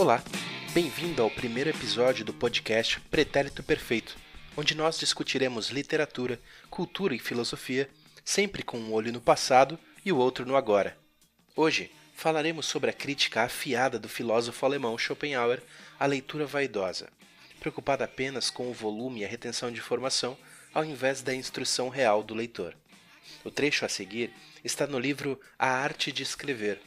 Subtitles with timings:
[0.00, 0.22] Olá,
[0.72, 4.16] bem-vindo ao primeiro episódio do podcast Pretérito Perfeito,
[4.56, 7.90] onde nós discutiremos literatura, cultura e filosofia,
[8.24, 10.96] sempre com um olho no passado e o outro no agora.
[11.56, 15.60] Hoje falaremos sobre a crítica afiada do filósofo alemão Schopenhauer
[15.98, 17.08] à leitura vaidosa,
[17.58, 20.38] preocupada apenas com o volume e a retenção de informação
[20.72, 22.72] ao invés da instrução real do leitor.
[23.44, 26.78] O trecho a seguir está no livro A Arte de Escrever,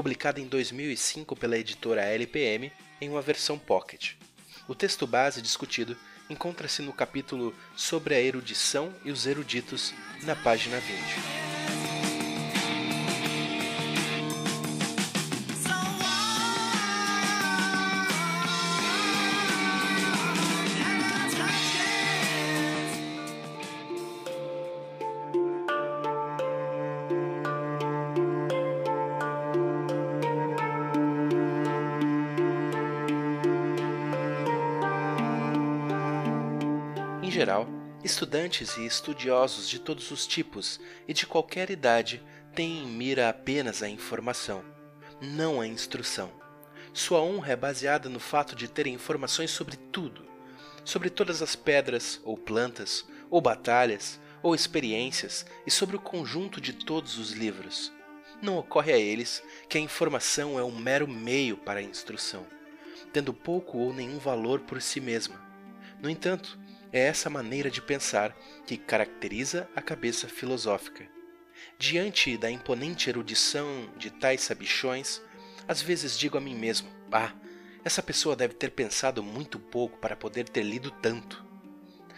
[0.00, 2.72] publicado em 2005 pela editora LPM
[3.02, 4.12] em uma versão pocket.
[4.66, 5.94] O texto base discutido
[6.30, 11.49] encontra-se no capítulo Sobre a erudição e os eruditos, na página 20.
[38.30, 40.78] Estudantes e estudiosos de todos os tipos
[41.08, 42.22] e de qualquer idade
[42.54, 44.64] têm em mira apenas a informação,
[45.20, 46.30] não a instrução.
[46.92, 50.24] Sua honra é baseada no fato de terem informações sobre tudo,
[50.84, 56.72] sobre todas as pedras, ou plantas, ou batalhas, ou experiências e sobre o conjunto de
[56.72, 57.90] todos os livros.
[58.40, 62.46] Não ocorre a eles que a informação é um mero meio para a instrução,
[63.12, 65.50] tendo pouco ou nenhum valor por si mesma.
[66.00, 66.59] No entanto,
[66.92, 71.06] é essa maneira de pensar que caracteriza a cabeça filosófica.
[71.78, 75.20] Diante da imponente erudição de tais sabichões,
[75.68, 77.32] às vezes digo a mim mesmo: Ah,
[77.84, 81.44] essa pessoa deve ter pensado muito pouco para poder ter lido tanto.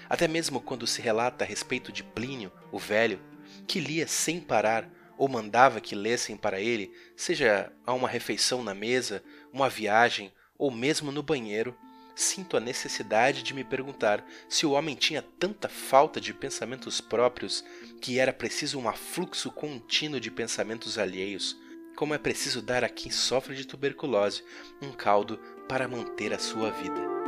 [0.09, 3.21] Até mesmo quando se relata a respeito de Plínio, o velho,
[3.67, 8.75] que lia sem parar ou mandava que lessem para ele, seja a uma refeição na
[8.75, 11.77] mesa, uma viagem ou mesmo no banheiro,
[12.15, 17.65] sinto a necessidade de me perguntar se o homem tinha tanta falta de pensamentos próprios
[18.01, 21.57] que era preciso um afluxo contínuo de pensamentos alheios,
[21.97, 24.43] como é preciso dar a quem sofre de tuberculose
[24.81, 27.22] um caldo para manter a sua vida.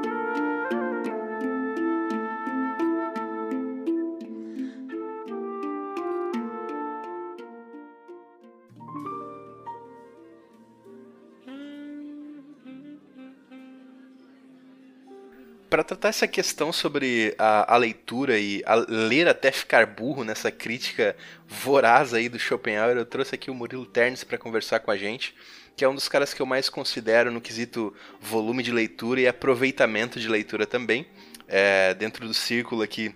[15.75, 20.49] Para tratar essa questão sobre a, a, leitura e a ler até ficar burro nessa
[20.49, 21.17] crítica
[21.49, 25.35] voraz aí do Schopenhauer, eu trouxe aqui o Murilo Ternes para conversar com a gente,
[25.77, 29.27] que é um dos caras que eu mais considero no quesito volume de leitura e
[29.27, 31.09] aproveitamento de leitura também,
[31.49, 33.13] é, dentro do círculo aqui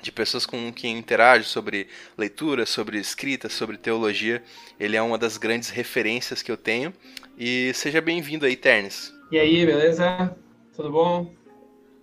[0.00, 4.40] de pessoas com quem interajo sobre leitura, sobre escrita, sobre teologia.
[4.78, 6.94] Ele é uma das grandes referências que eu tenho.
[7.36, 9.12] E seja bem-vindo aí, Ternes.
[9.32, 10.32] E aí, beleza?
[10.76, 11.37] Tudo bom?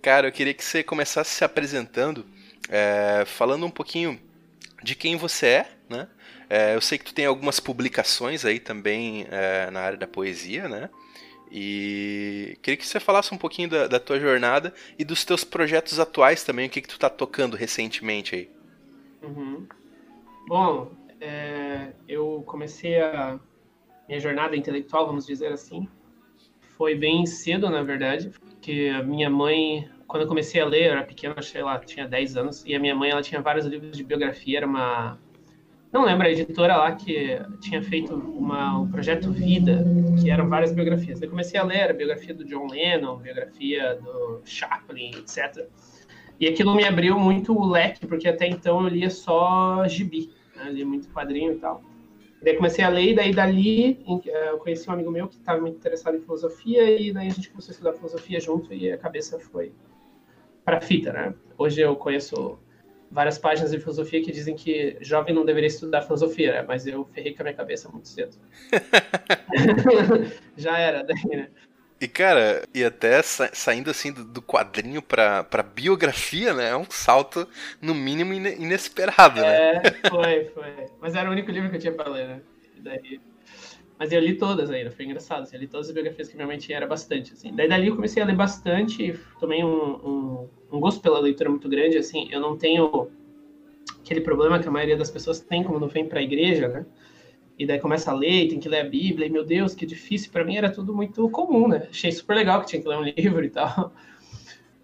[0.06, 2.24] Cara, eu queria que você começasse se apresentando,
[2.68, 4.16] é, falando um pouquinho
[4.80, 6.06] de quem você é, né?
[6.48, 10.68] É, eu sei que tu tem algumas publicações aí também é, na área da poesia,
[10.68, 10.90] né?
[11.50, 15.98] E queria que você falasse um pouquinho da, da, tua jornada e dos teus projetos
[15.98, 18.50] atuais também, o que, que tu tá tocando recentemente aí.
[19.24, 19.66] Uhum.
[20.46, 23.40] Bom, é, eu comecei a
[24.06, 25.88] minha jornada intelectual, vamos dizer assim,
[26.76, 30.92] foi bem cedo, na verdade, porque a minha mãe quando eu comecei a ler, eu
[30.92, 33.96] era pequeno, sei lá, tinha 10 anos, e a minha mãe, ela tinha vários livros
[33.96, 35.18] de biografia, era uma...
[35.92, 39.84] Não lembro, a editora lá que tinha feito uma, um projeto Vida,
[40.20, 41.22] que eram várias biografias.
[41.22, 45.66] Eu comecei a ler a biografia do John Lennon, biografia do Chaplin, etc.
[46.38, 50.70] E aquilo me abriu muito o leque, porque até então eu lia só gibi, né?
[50.70, 51.82] lia muito quadrinho e tal.
[52.42, 55.60] Daí comecei a ler, e daí dali eh, eu conheci um amigo meu que estava
[55.60, 58.98] muito interessado em filosofia, e daí a gente começou a estudar filosofia junto, e a
[58.98, 59.72] cabeça foi
[60.66, 61.32] para fita, né?
[61.56, 62.58] Hoje eu conheço
[63.08, 66.64] várias páginas de filosofia que dizem que jovem não deveria estudar filosofia, né?
[66.66, 68.36] Mas eu ferrei com a minha cabeça muito cedo.
[70.56, 71.48] Já era, daí, né?
[72.00, 76.70] E, cara, e até sa saindo assim do, do, quadrinho pra, pra biografia, né?
[76.70, 77.48] É um salto,
[77.80, 79.76] no mínimo, inesperado, né?
[79.76, 80.86] É, foi, foi.
[81.00, 82.40] Mas era o único livro que eu tinha pra ler, né?
[82.76, 83.20] E daí
[83.98, 85.42] mas eu li todas ainda, foi engraçado.
[85.42, 87.32] Assim, eu li todas as biografias que tinha, era bastante.
[87.32, 87.54] Assim.
[87.54, 91.68] Daí dali eu comecei a ler bastante, tomei um, um, um, gosto pela leitura muito
[91.68, 91.96] grande.
[91.96, 93.08] Assim, eu não tenho
[94.00, 96.86] aquele problema que a maioria das pessoas tem quando não vem para a igreja, né?
[97.58, 100.30] E daí começa a ler, tem que ler a Bíblia, e meu Deus, que difícil.
[100.30, 101.88] Para mim era tudo muito comum, né?
[101.88, 103.94] Achei super legal que tinha que ler um livro e tal.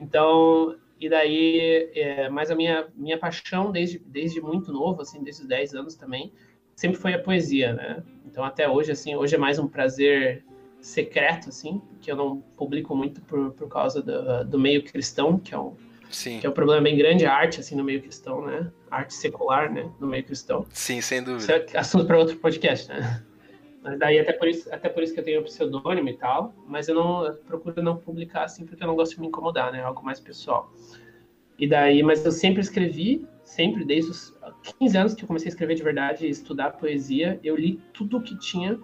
[0.00, 5.43] Então, e daí, é, mas a minha, minha paixão desde, desde muito novo, assim, desde
[5.43, 6.32] os 10 anos também,
[6.74, 8.02] sempre foi a poesia, né?
[8.26, 10.44] Então até hoje, assim, hoje é mais um prazer
[10.80, 15.54] secreto, assim, que eu não publico muito por, por causa do, do meio cristão, que
[15.54, 15.76] é um
[16.10, 16.40] Sim.
[16.40, 18.70] que é um problema bem grande, a arte, assim, no meio cristão, né?
[18.90, 19.90] A arte secular, né?
[19.98, 20.66] No meio cristão.
[20.70, 21.56] Sim, sem dúvida.
[21.56, 23.22] Isso é assunto para outro podcast, né?
[23.82, 26.54] Mas daí até por isso, até por isso que eu tenho o pseudônimo e tal,
[26.68, 29.72] mas eu não eu procuro não publicar assim porque eu não gosto de me incomodar,
[29.72, 29.82] né?
[29.82, 30.72] Algo mais pessoal.
[31.58, 34.34] E daí, mas eu sempre escrevi, sempre desde os
[34.78, 38.38] 15 anos que eu comecei a escrever de verdade, estudar poesia, eu li tudo que
[38.38, 38.78] tinha.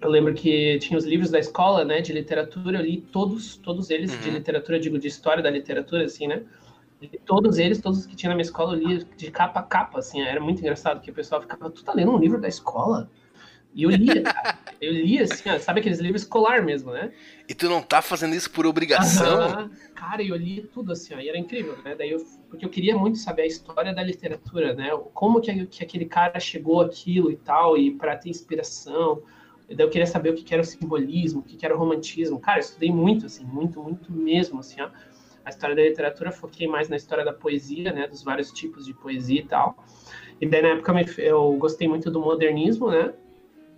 [0.00, 3.90] Eu lembro que tinha os livros da escola, né, de literatura, eu li todos, todos
[3.90, 4.20] eles Uhum.
[4.20, 6.42] de literatura, digo de história da literatura assim, né?
[7.26, 9.98] Todos eles, todos os que tinha na minha escola, eu li de capa a capa,
[9.98, 13.10] assim, era muito engraçado que o pessoal ficava, tu tá lendo um livro da escola?
[13.74, 14.24] E eu lia.
[14.80, 17.12] Eu lia, assim, ó, sabe aqueles livros escolar mesmo, né?
[17.48, 19.42] E tu não tá fazendo isso por obrigação?
[19.42, 19.70] Aham.
[19.98, 21.92] Cara, eu li tudo assim, ó, e era incrível, né?
[21.92, 24.90] Daí eu, porque eu queria muito saber a história da literatura, né?
[25.12, 29.20] Como que, que aquele cara chegou aquilo e tal, e para ter inspiração.
[29.68, 31.74] E daí eu queria saber o que, que era o simbolismo, o que, que era
[31.74, 32.38] o romantismo.
[32.38, 34.88] Cara, eu estudei muito, assim, muito, muito mesmo, assim, ó.
[35.44, 38.06] A história da literatura, foquei mais na história da poesia, né?
[38.06, 39.84] Dos vários tipos de poesia e tal.
[40.40, 43.12] E daí na época eu gostei muito do modernismo, né?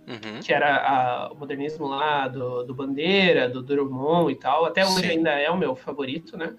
[0.07, 0.39] Uhum.
[0.41, 4.65] que era a- o modernismo lá do, do Bandeira, do Drummond e tal.
[4.65, 5.09] Até hoje Sim.
[5.09, 6.55] ainda é o meu favorito, né?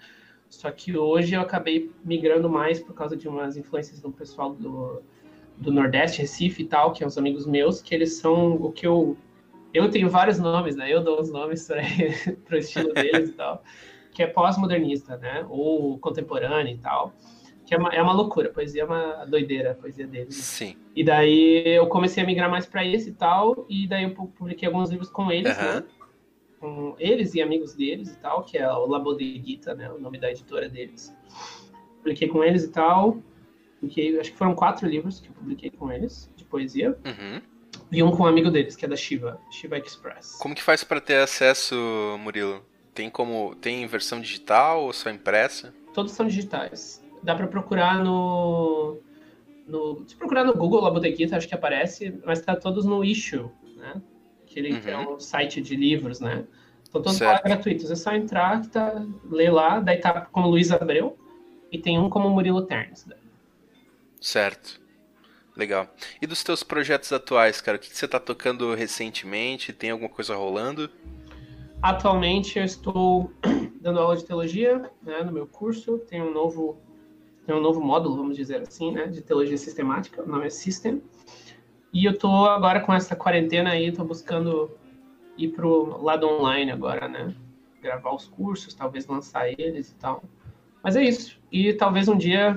[0.49, 5.03] Só que hoje eu acabei migrando mais por causa de umas influências do pessoal do,
[5.57, 8.87] do Nordeste, Recife e tal, que são os amigos meus, que eles são o que
[8.87, 9.17] eu.
[9.73, 10.93] Eu tenho vários nomes, né?
[10.93, 11.67] Eu dou os nomes
[12.47, 13.63] para o estilo deles e tal,
[14.13, 15.45] que é pós-modernista, né?
[15.49, 17.15] Ou contemporâneo e tal.
[17.73, 20.35] Que é uma, é uma loucura, a poesia é uma doideira, a poesia deles.
[20.37, 20.77] Sim.
[20.95, 24.29] E daí eu comecei a migrar mais para esse e tal, e daí eu pu-
[24.29, 25.81] publiquei alguns livros com eles, Aham.
[25.81, 25.85] né?
[26.61, 29.91] Com eles e amigos deles e tal, que é o La Bodeguita, né?
[29.91, 31.17] O nome da editora deles.
[31.97, 33.23] Publiquei com eles e tal.
[33.81, 36.95] Publiquei, acho que foram quatro livros que eu publiquei com eles, de poesia.
[37.07, 37.41] Uhum.
[37.91, 40.37] E um com um amigo deles, que é da Shiva, Shiva Express.
[40.39, 41.75] Como que faz pra ter acesso,
[42.21, 42.63] Murilo?
[42.93, 43.55] Tem como.
[43.55, 45.73] Tem versão digital ou só impressa?
[45.95, 47.02] Todos são digitais.
[47.23, 48.99] Dá para procurar no,
[49.67, 50.05] no.
[50.07, 54.03] Se procurar no Google La Bodeguita, acho que aparece, mas tá todos no Issue, né?
[54.47, 56.45] Que é um site de livros, né?
[56.83, 57.91] Estão todos lá gratuitos.
[57.91, 61.17] É só entrar, que tá, ler lá, daí tá como Luiz Abreu,
[61.71, 63.07] e tem um como Murilo Ternes.
[63.07, 63.17] né?
[64.21, 64.81] Certo.
[65.57, 65.89] Legal.
[66.21, 67.77] E dos teus projetos atuais, cara?
[67.77, 69.73] O que que você tá tocando recentemente?
[69.73, 70.91] Tem alguma coisa rolando?
[71.83, 73.33] Atualmente eu estou
[73.81, 75.99] dando aula de teologia, né, no meu curso.
[75.99, 76.81] Tem um novo,
[77.47, 80.23] tem um novo módulo, vamos dizer assim, né, de teologia sistemática.
[80.23, 81.03] O nome é System.
[81.93, 84.71] E eu tô agora com essa quarentena aí, tô buscando
[85.37, 87.35] ir pro lado online agora, né?
[87.83, 90.23] Gravar os cursos, talvez lançar eles e tal.
[90.83, 91.39] Mas é isso.
[91.51, 92.57] E talvez um dia,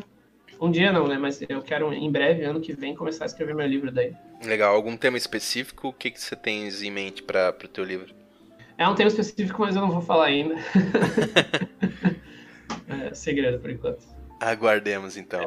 [0.61, 1.17] um dia não, né?
[1.17, 4.13] Mas eu quero em breve, ano que vem, começar a escrever meu livro daí.
[4.45, 4.73] Legal.
[4.73, 5.89] Algum tema específico?
[5.89, 8.13] O que, que você tens em mente para o teu livro?
[8.77, 10.55] É um tema específico, mas eu não vou falar ainda.
[12.87, 14.14] é segredo por enquanto.
[14.39, 15.45] Aguardemos então.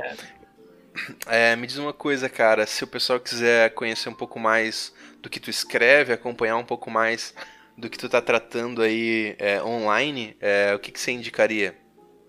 [1.26, 2.66] É, me diz uma coisa, cara.
[2.66, 6.90] Se o pessoal quiser conhecer um pouco mais do que tu escreve, acompanhar um pouco
[6.90, 7.34] mais
[7.76, 11.76] do que tu tá tratando aí é, online, é, o que, que você indicaria?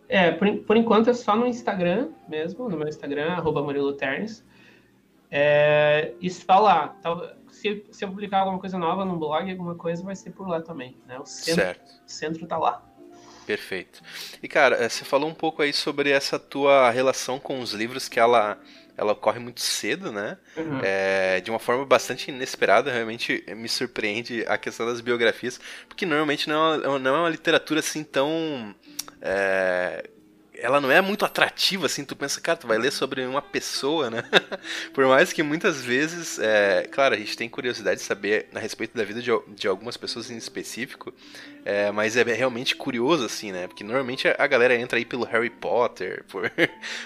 [0.08, 4.44] É, por, por enquanto é só no Instagram mesmo, no meu Instagram, arroba Murilo Ternes.
[5.32, 6.90] É, e só lá.
[7.02, 10.48] Tal- se, se eu publicar alguma coisa nova no blog, alguma coisa vai ser por
[10.48, 10.96] lá também.
[11.08, 11.20] Né?
[11.20, 11.92] O centro, Certo.
[12.06, 12.84] o centro tá lá.
[13.50, 14.00] Perfeito.
[14.44, 18.08] E cara, eh, você falou um pouco aí sobre essa tua relação com os livros,
[18.08, 18.60] que ela,
[18.96, 20.38] ela ocorre muito cedo, né?
[20.56, 20.80] Uhum.
[20.84, 26.48] É, de uma forma bastante inesperada, realmente me surpreende a questão das biografias, porque normalmente
[26.48, 28.76] não é uma, não é uma literatura assim tão.
[29.20, 30.08] é,
[30.62, 34.10] ela não é muito atrativa, assim, tu pensa, cara, tu vai ler sobre uma pessoa,
[34.10, 34.24] né?
[34.94, 38.96] Por mais que muitas vezes, é, claro, a gente tem curiosidade de saber a respeito
[38.96, 41.14] da vida de, de algumas pessoas em específico,
[41.66, 43.68] é, mas é realmente curioso, assim, né?
[43.68, 46.52] Porque normalmente a, galera entra aí pelo Harry Potter, por,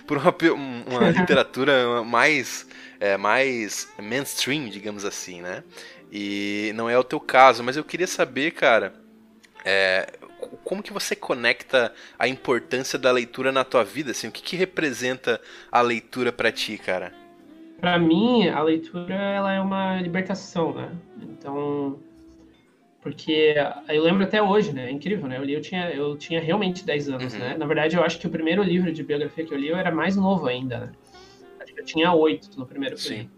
[0.07, 2.65] por uma, um- uma literatura mais,
[2.99, 5.63] é, mais mainstream, digamos assim, né?
[6.11, 8.93] E não é o teu caso, mas eu queria saber, cara,
[9.65, 10.07] é,
[10.63, 14.27] como que você conecta a importância da leitura na tua vida, assim?
[14.27, 15.39] O que, que representa
[15.71, 17.13] a leitura pra ti, cara?
[17.79, 20.89] Para mim, a leitura ela é uma libertação, né?
[21.21, 21.99] Então,
[23.01, 23.55] porque
[23.89, 24.87] eu lembro até hoje, né?
[24.87, 25.37] É incrível, né?
[25.37, 27.39] Eu li, eu tinha, eu tinha realmente 10 anos, Uhum.
[27.39, 27.57] né?
[27.57, 29.91] Na verdade, eu acho que o primeiro livro de biografia que eu li eu era
[29.91, 30.91] mais novo ainda, né?
[31.59, 32.97] Acho que eu tinha 8 no primeiro.
[32.97, 33.29] Sim.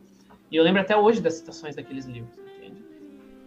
[0.52, 2.45] E eu lembro até hoje das citações daqueles livros?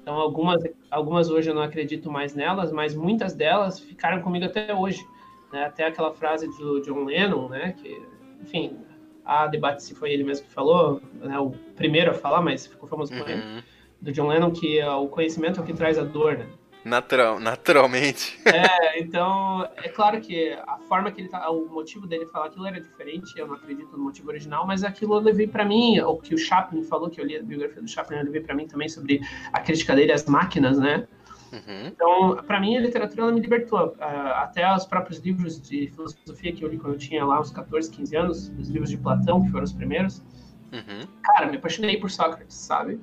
[0.09, 4.75] Então, algumas, algumas hoje eu não acredito mais nelas, mas muitas delas ficaram comigo até
[4.75, 5.07] hoje.
[5.53, 5.67] Né?
[5.67, 7.75] Até aquela frase do John Lennon, né?
[7.77, 8.01] Que,
[8.41, 8.79] enfim,
[9.23, 11.39] há debate se foi ele mesmo que falou, né?
[11.39, 13.43] o primeiro a falar, mas ficou famoso por ele.
[13.43, 13.63] Uhum.
[14.01, 16.47] do John Lennon que uh, o conhecimento é o que traz a dor, né?
[16.85, 18.39] Natural, naturalmente.
[18.47, 22.67] É, então, é claro que a forma que ele tá, o motivo dele falar aquilo
[22.67, 26.17] era diferente, eu não acredito no motivo original, mas aquilo eu levei para mim, o
[26.17, 28.67] que o Chaplin falou, que eu li a biografia do Chaplin, eu levei para mim
[28.67, 29.21] também sobre
[29.53, 31.07] a crítica dele às máquinas, né?
[31.53, 31.87] Uhum.
[31.87, 33.95] Então, para mim, a literatura me libertou.
[33.99, 37.91] Até os próprios livros de filosofia que eu li quando eu tinha lá uns 14,
[37.91, 40.23] 15 anos, os livros de Platão, que foram os primeiros,
[40.73, 41.07] uhum.
[41.23, 43.01] cara, me apaixonei por Sócrates, sabe?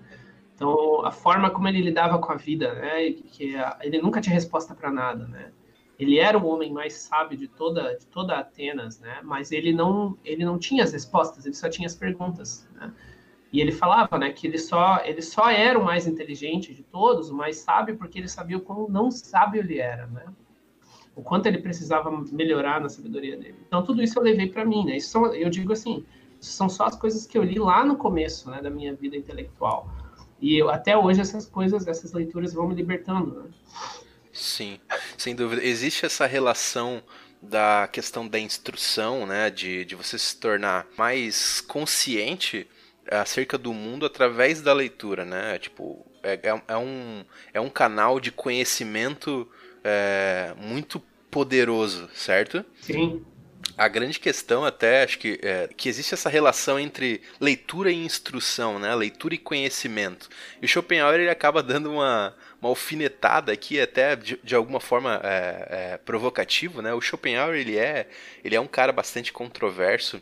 [0.56, 3.12] Então, a forma como ele lidava com a vida, né?
[3.12, 5.52] Que ele nunca tinha resposta para nada, né?
[6.00, 9.20] Ele era o homem mais sábio de toda de toda Atenas, né?
[9.24, 12.94] Mas ele não ele não tinha as respostas, ele só tinha as perguntas, né?
[13.52, 17.30] E ele falava, né, que ele só ele só era o mais inteligente de todos,
[17.30, 20.26] o mais sábio, porque ele sabia o quão não sábio ele era, né?
[21.16, 23.56] O quanto ele precisava melhorar na sabedoria dele.
[23.68, 24.98] Então tudo isso eu levei para mim, né?
[24.98, 26.06] Isso são, eu digo assim,
[26.40, 29.90] são só as coisas que eu li lá no começo, né, da minha vida intelectual.
[30.46, 33.50] E eu, até hoje essas coisas, essas leituras vão me libertando, né?
[34.32, 34.80] Sim,
[35.18, 35.66] sem dúvida.
[35.66, 37.02] Existe essa relação
[37.42, 39.50] da questão da instrução, né?
[39.50, 42.68] De, de você se tornar mais consciente
[43.10, 45.58] acerca do mundo através da leitura, né?
[45.58, 49.50] Tipo, é, é, é um, é um canal de conhecimento
[49.84, 52.64] é, muito poderoso, certo?
[52.82, 53.26] Sim.
[53.78, 58.80] A grande questão até, acho que, é que existe essa relação entre leitura e instrução,
[58.80, 58.96] né?
[58.96, 60.30] Leitura e conhecimento.
[60.62, 65.20] E o Schopenhauer ele acaba dando uma, uma alfinetada aqui, até de, de alguma forma
[65.24, 66.94] é, é, provocativo, né?
[66.94, 68.08] O Schopenhauer ele é,
[68.44, 70.22] ele é um cara bastante controverso.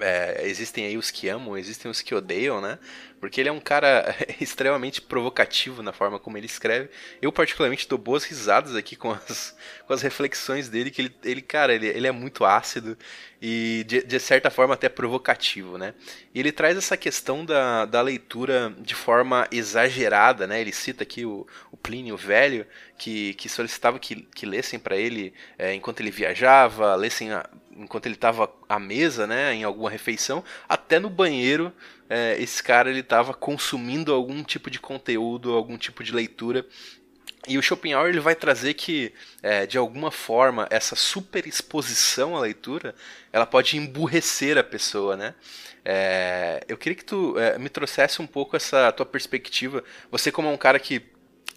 [0.00, 2.78] É, existem aí os que amam, existem os que odeiam, né?
[3.20, 6.90] Porque ele é um cara extremamente provocativo na forma como ele escreve.
[7.22, 11.42] Eu, particularmente, dou boas risadas aqui com as, com as reflexões dele, que ele, ele
[11.42, 12.98] cara, ele, ele é muito ácido
[13.40, 15.94] e, de, de certa forma, até provocativo, né?
[16.34, 20.60] E ele traz essa questão da, da leitura de forma exagerada, né?
[20.60, 22.66] Ele cita aqui o, o Plínio Velho,
[22.98, 28.06] que, que solicitava que, que lessem para ele é, enquanto ele viajava, lessem a, enquanto
[28.06, 31.72] ele estava à mesa, né, em alguma refeição, até no banheiro
[32.08, 36.66] é, esse cara ele estava consumindo algum tipo de conteúdo, algum tipo de leitura.
[37.46, 39.12] E o Schopenhauer ele vai trazer que,
[39.42, 42.94] é, de alguma forma, essa superexposição à leitura,
[43.32, 45.34] ela pode emburrecer a pessoa, né?
[45.84, 49.84] É, eu queria que tu é, me trouxesse um pouco essa tua perspectiva.
[50.10, 51.02] Você como é um cara que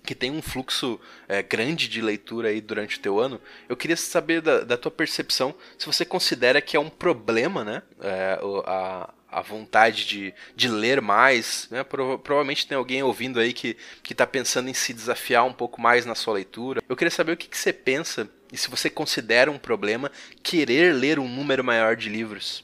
[0.07, 0.97] que tem um fluxo
[1.27, 4.89] é, grande de leitura aí durante o teu ano, eu queria saber da, da tua
[4.89, 7.83] percepção se você considera que é um problema, né?
[7.99, 11.67] É, a, a vontade de, de ler mais.
[11.69, 11.83] Né?
[11.83, 13.75] Pro, provavelmente tem alguém ouvindo aí que
[14.09, 16.81] está pensando em se desafiar um pouco mais na sua leitura.
[16.87, 20.09] Eu queria saber o que, que você pensa e se você considera um problema
[20.41, 22.63] querer ler um número maior de livros.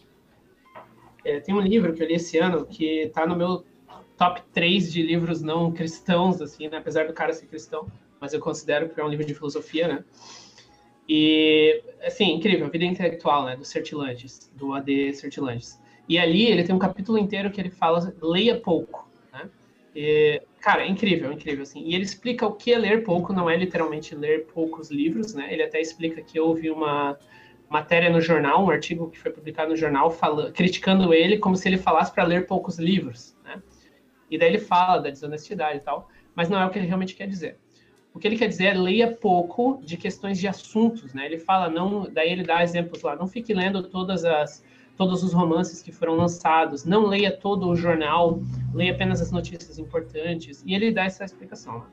[1.25, 3.65] É, tem um livro que eu li esse ano que está no meu
[4.17, 6.77] top 3 de livros não cristãos, assim, né?
[6.77, 7.87] apesar do cara ser cristão,
[8.19, 10.03] mas eu considero que é um livro de filosofia, né?
[11.07, 15.77] E, assim, incrível, a vida intelectual, né, do Sertilanges, do AD Sertilanges.
[16.07, 19.49] E ali ele tem um capítulo inteiro que ele fala leia pouco, né?
[19.95, 21.83] E, cara, é incrível, é incrível assim.
[21.83, 25.51] E ele explica o que é ler pouco, não é literalmente ler poucos livros, né?
[25.51, 27.17] Ele até explica que houve uma
[27.69, 31.67] matéria no jornal, um artigo que foi publicado no jornal falando, criticando ele como se
[31.67, 33.61] ele falasse para ler poucos livros, né?
[34.29, 37.15] E daí ele fala da desonestidade e tal, mas não é o que ele realmente
[37.15, 37.57] quer dizer.
[38.13, 41.25] O que ele quer dizer é leia pouco de questões de assuntos, né?
[41.25, 44.63] Ele fala não, daí ele dá exemplos lá, não fique lendo todas as
[44.95, 48.39] todos os romances que foram lançados, não leia todo o jornal,
[48.73, 50.63] leia apenas as notícias importantes.
[50.67, 51.79] E ele dá essa explicação.
[51.79, 51.85] Né?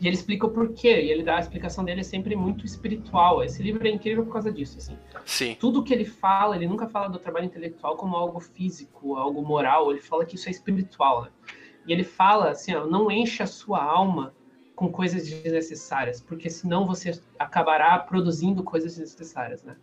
[0.00, 3.44] E ele explica o porquê, e ele dá a explicação dele é sempre muito espiritual.
[3.44, 4.96] Esse livro é incrível por causa disso, assim.
[5.26, 5.56] Sim.
[5.60, 9.90] Tudo que ele fala, ele nunca fala do trabalho intelectual como algo físico, algo moral,
[9.90, 11.30] ele fala que isso é espiritual, né?
[11.86, 14.34] E ele fala assim, ó, não enche a sua alma
[14.74, 19.76] com coisas desnecessárias, porque senão você acabará produzindo coisas desnecessárias, né?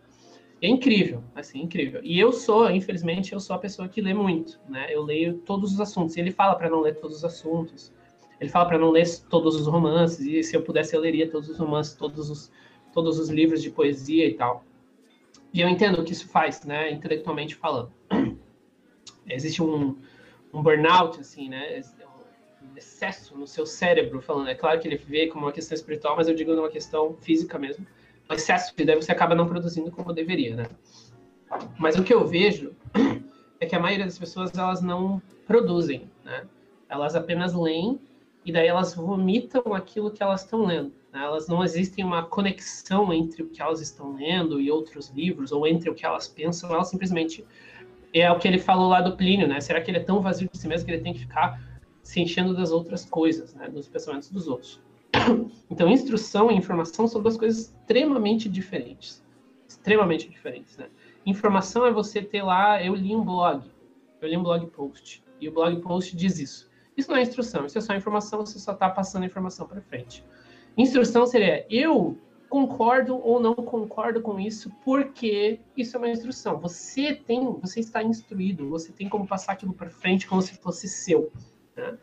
[0.62, 2.02] é incrível, assim, incrível.
[2.04, 4.88] E eu sou, infelizmente, eu sou a pessoa que lê muito, né?
[4.90, 6.18] Eu leio todos os assuntos.
[6.18, 7.94] Ele fala para não ler todos os assuntos.
[8.40, 10.26] Ele fala para não ler todos os romances.
[10.26, 12.52] E se eu pudesse, eu leria todos os romances, todos os,
[12.94, 14.64] todos os livros de poesia e tal.
[15.54, 16.92] E eu entendo o que isso faz, né?
[16.92, 17.92] Intelectualmente falando.
[19.28, 19.98] Existe um,
[20.54, 21.82] um burnout, assim, né?
[22.62, 24.50] Um excesso no seu cérebro, falando.
[24.50, 27.58] É claro que ele vê como uma questão espiritual, mas eu digo numa questão física
[27.58, 27.86] mesmo
[28.30, 30.66] o excesso de daí você acaba não produzindo como deveria, né?
[31.78, 32.76] Mas o que eu vejo
[33.60, 36.46] é que a maioria das pessoas elas não produzem, né?
[36.90, 38.00] Elas apenas leem
[38.48, 40.94] e daí elas vomitam aquilo que elas estão lendo.
[41.12, 41.22] Né?
[41.22, 45.68] Elas não existem uma conexão entre o que elas estão lendo e outros livros ou
[45.68, 46.74] entre o que elas pensam.
[46.74, 47.46] Elas simplesmente
[48.14, 49.60] é o que ele falou lá do Plínio, né?
[49.60, 51.62] Será que ele é tão vazio de si mesmo que ele tem que ficar
[52.08, 54.82] se enchendo das outras coisas, né, dos pensamentos dos outros.
[55.70, 59.22] Então, instrução e informação são duas coisas extremamente diferentes.
[59.68, 60.88] Extremamente diferentes, né?
[61.26, 63.70] Informação é você ter lá, eu li um blog,
[64.22, 66.67] eu li um blog post, e o blog post diz isso.
[66.98, 69.80] Isso não é instrução, isso é só informação, você só está passando a informação para
[69.82, 70.26] frente.
[70.76, 72.18] Instrução seria, eu
[72.50, 76.60] concordo ou não concordo com isso, porque isso é uma instrução.
[76.60, 80.88] Você tem, você está instruído, você tem como passar aquilo para frente como se fosse
[80.88, 81.32] seu.
[81.76, 81.98] Né?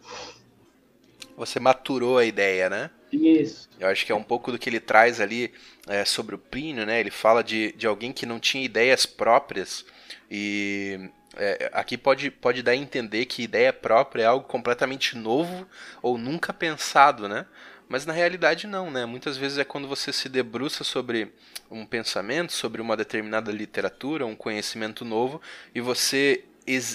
[1.37, 2.91] Você maturou a ideia, né?
[3.11, 3.69] Isso.
[3.79, 5.53] Eu acho que é um pouco do que ele traz ali
[5.89, 7.01] é, sobre o Plínio, né?
[7.01, 9.85] Ele fala de, de alguém que não tinha ideias próprias
[10.31, 15.67] e é, aqui pode, pode dar a entender que ideia própria é algo completamente novo
[16.03, 17.47] ou nunca pensado, né?
[17.89, 19.05] Mas na realidade não, né?
[19.05, 21.33] Muitas vezes é quando você se debruça sobre
[21.71, 25.41] um pensamento, sobre uma determinada literatura, um conhecimento novo,
[25.75, 26.45] e você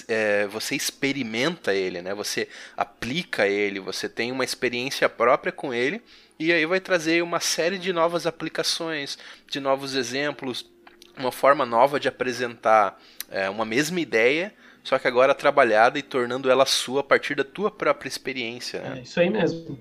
[0.08, 2.12] é, você experimenta ele, né?
[2.14, 6.02] Você aplica ele, você tem uma experiência própria com ele
[6.38, 10.68] e aí vai trazer uma série de novas aplicações, de novos exemplos,
[11.16, 16.50] uma forma nova de apresentar é, uma mesma ideia, só que agora trabalhada e tornando
[16.50, 18.80] ela sua a partir da tua própria experiência.
[18.80, 18.98] Né?
[18.98, 19.80] É isso aí mesmo.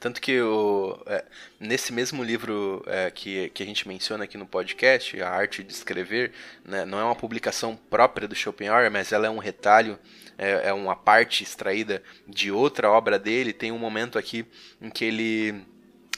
[0.00, 1.24] Tanto que o, é,
[1.58, 5.72] nesse mesmo livro é, que, que a gente menciona aqui no podcast, A Arte de
[5.72, 6.32] Escrever,
[6.64, 9.98] né, não é uma publicação própria do Schopenhauer, mas ela é um retalho,
[10.36, 13.52] é, é uma parte extraída de outra obra dele.
[13.52, 14.46] Tem um momento aqui
[14.80, 15.64] em que ele,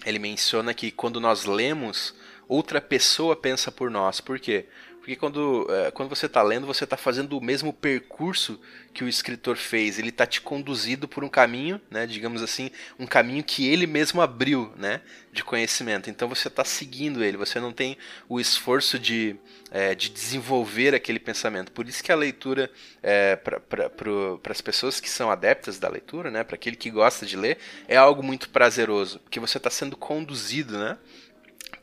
[0.04, 2.14] ele menciona que quando nós lemos,
[2.47, 4.20] outra pessoa pensa por nós.
[4.20, 4.66] Por quê?
[5.11, 8.61] Porque quando, é, quando você está lendo, você está fazendo o mesmo percurso
[8.95, 9.99] que o escritor fez.
[9.99, 14.21] Ele está te conduzindo por um caminho, né, digamos assim, um caminho que ele mesmo
[14.21, 15.00] abriu né,
[15.33, 16.09] de conhecimento.
[16.09, 17.99] Então você está seguindo ele, você não tem
[18.29, 19.35] o esforço de,
[19.73, 21.73] é, de desenvolver aquele pensamento.
[21.73, 22.70] Por isso que a leitura,
[23.03, 27.37] é, para as pessoas que são adeptas da leitura, né, para aquele que gosta de
[27.37, 30.96] ler, é algo muito prazeroso, porque você está sendo conduzido, né?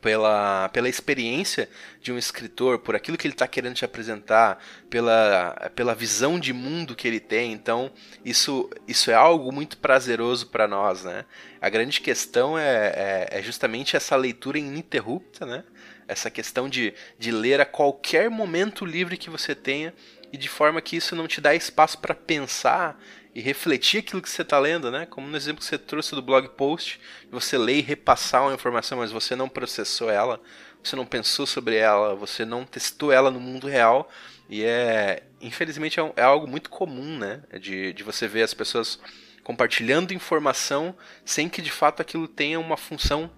[0.02, 1.70] Pela, pela experiência
[2.02, 6.54] de um escritor, por aquilo que ele está querendo te apresentar, pela, pela visão de
[6.54, 7.52] mundo que ele tem.
[7.52, 7.92] Então,
[8.24, 11.04] isso, isso é algo muito prazeroso para nós.
[11.04, 11.26] Né?
[11.62, 15.64] A grande questão é, é, é, justamente essa leitura ininterrupta, né?
[16.08, 19.94] essa questão de, de ler a qualquer momento livre que você tenha
[20.32, 23.00] e de forma que isso não te dá espaço para pensar
[23.38, 25.06] e refletir aquilo que você está lendo, né?
[25.06, 28.98] Como no exemplo que você trouxe do blog post, você lê e repassar uma informação,
[28.98, 30.42] mas você não processou ela,
[30.84, 34.10] você não pensou sobre ela, você não testou ela no mundo real.
[34.50, 37.44] E é, infelizmente, é, é algo muito comum, né?
[37.62, 39.00] De, de você ver as pessoas
[39.44, 43.30] compartilhando informação sem que de fato aquilo tenha uma função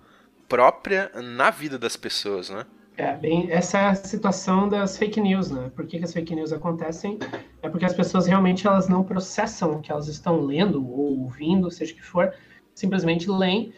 [0.47, 2.65] própria na vida das pessoas, né?
[2.99, 5.71] É, bem, essa é a situação das fake news, né?
[5.73, 7.17] Por que, que, as fake news acontecem?
[7.61, 11.71] É porque as pessoas realmente elas não processam o que elas estão lendo ou ouvindo,
[11.71, 12.35] seja o que for,
[12.75, 13.73] simplesmente leem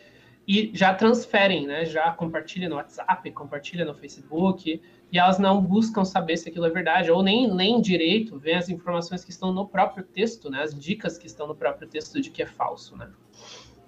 [0.48, 1.86] e já transferem, né?
[1.86, 4.82] Já compartilham no WhatsApp, compartilham no Facebook,
[5.12, 8.70] e elas não buscam saber se aquilo é verdade, ou nem leem direito, veem as
[8.70, 10.64] informações que estão no próprio texto, né?
[10.64, 13.08] As dicas que estão no próprio texto de que é falso, né?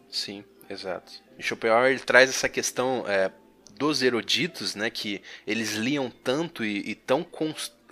[0.08, 1.12] Sim, exato.
[1.40, 3.32] E Schopenhauer ele traz essa questão é,
[3.78, 7.26] dos eruditos, né, que eles liam tanto e, e tão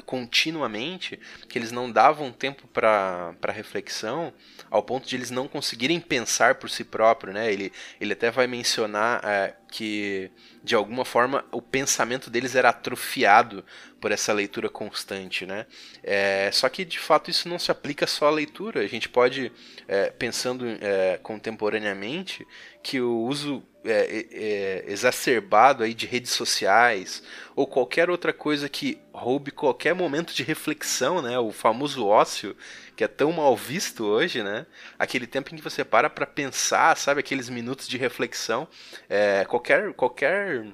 [0.06, 4.34] continuamente que eles não davam tempo para reflexão
[4.70, 7.52] ao ponto de eles não conseguirem pensar por si próprio, né?
[7.52, 10.32] Ele, ele até vai mencionar é, que
[10.64, 13.66] de alguma forma o pensamento deles era atrofiado
[14.00, 15.66] por essa leitura constante, né?
[16.02, 18.82] É, só que de fato isso não se aplica só à leitura.
[18.82, 19.52] A gente pode,
[19.88, 22.48] é, pensando é, contemporaneamente,
[22.82, 27.24] que o uso é, é, exacerbado aí de redes sociais
[27.56, 31.38] ou qualquer outra coisa que roube qualquer momento de reflexão, né?
[31.40, 32.56] O famoso ócio
[32.96, 34.66] que é tão mal visto hoje, né?
[35.00, 37.20] Aquele tempo em que você para para pensar, sabe?
[37.20, 38.68] Aqueles minutos de reflexão.
[39.10, 40.68] É, qualquer qualquer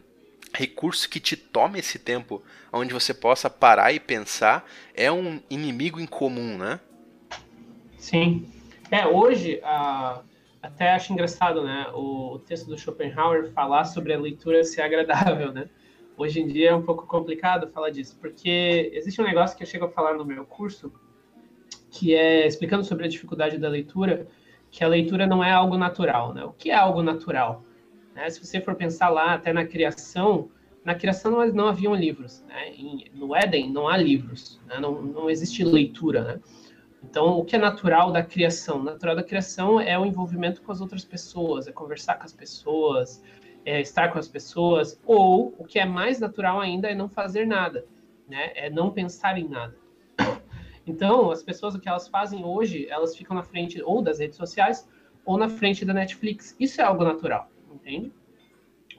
[0.54, 6.00] recurso que te tome esse tempo, onde você possa parar e pensar, é um inimigo
[6.00, 6.80] em comum, né?
[7.98, 8.50] Sim.
[8.90, 10.22] É, hoje a
[10.62, 11.88] até acho engraçado, né?
[11.94, 15.70] O, texto do Schopenhauer falar sobre a leitura ser agradável, né?
[16.18, 19.68] Hoje em dia é um pouco complicado falar disso, porque existe um negócio que eu
[19.68, 20.92] chego a falar no meu curso,
[21.92, 24.28] que é explicando sobre a dificuldade da leitura,
[24.72, 26.44] que a leitura não é algo natural, né?
[26.44, 27.64] O que é algo natural?
[28.16, 28.30] Né?
[28.30, 30.50] Se você for pensar lá até na criação,
[30.84, 32.74] na criação não, não haviam livros, né?
[33.14, 34.80] no Éden não há livros, né?
[34.80, 36.40] não, não existe leitura, né?
[37.04, 38.84] Então, o que é natural da criação?
[38.84, 43.24] Natural da criação é o envolvimento com as outras pessoas, é conversar com as pessoas,
[43.66, 47.46] é estar com as pessoas, ou o que é mais natural ainda é não fazer
[47.46, 47.86] nada,
[48.28, 48.52] né?
[48.56, 49.76] É não pensar em nada.
[50.86, 54.38] Então, as pessoas, o que elas fazem hoje, elas ficam na frente ou das redes
[54.38, 54.88] sociais
[55.26, 56.56] ou na frente da Netflix.
[56.58, 58.12] Isso é algo natural, entende?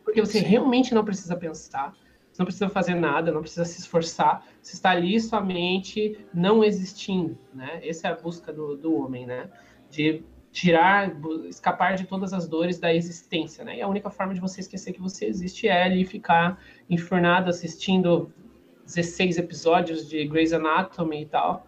[0.05, 1.95] Porque você realmente não precisa pensar,
[2.39, 7.37] você não precisa fazer nada, não precisa se esforçar, você está ali somente não existindo,
[7.53, 7.81] né?
[7.83, 9.51] Essa é a busca do, do homem, né?
[9.91, 10.23] De
[10.53, 11.13] tirar,
[11.49, 13.79] escapar de todas as dores da existência, né?
[13.79, 18.33] E a única forma de você esquecer que você existe é ali ficar enfurnado assistindo
[18.85, 21.67] 16 episódios de Grey's Anatomy e tal.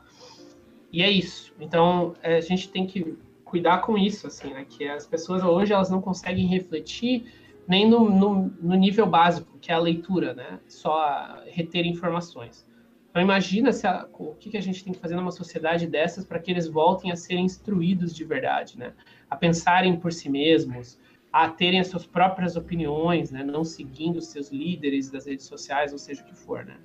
[0.93, 1.53] E é isso.
[1.59, 4.65] Então, é, a gente tem que cuidar com isso, assim, né?
[4.69, 7.27] Que as pessoas hoje elas não conseguem refletir
[7.71, 10.59] nem no, no, no nível básico, que é a leitura, né?
[10.67, 12.67] Só reter informações.
[13.09, 16.25] Então imagina se a, o que, que a gente tem que fazer numa sociedade dessas
[16.25, 18.93] para que eles voltem a serem instruídos de verdade, né?
[19.31, 20.99] A pensarem por si mesmos,
[21.33, 23.45] a terem as suas próprias opiniões, né?
[23.45, 26.77] Não seguindo os seus líderes das redes sociais, ou seja o que for, né?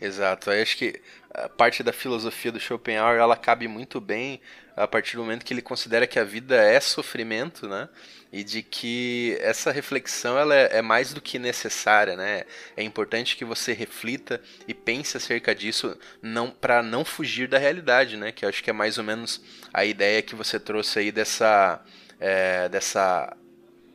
[0.00, 0.50] Exato.
[0.50, 1.00] Eu acho que
[1.32, 4.40] a parte da filosofia do Schopenhauer ela cabe muito bem
[4.76, 7.88] a partir do momento que ele considera que a vida é sofrimento, né?
[8.32, 12.44] E de que essa reflexão ela é, é mais do que necessária, né?
[12.76, 18.16] É importante que você reflita e pense acerca disso, não para não fugir da realidade,
[18.16, 18.30] né?
[18.30, 19.40] Que eu acho que é mais ou menos
[19.72, 21.82] a ideia que você trouxe aí dessa
[22.20, 23.36] é, dessa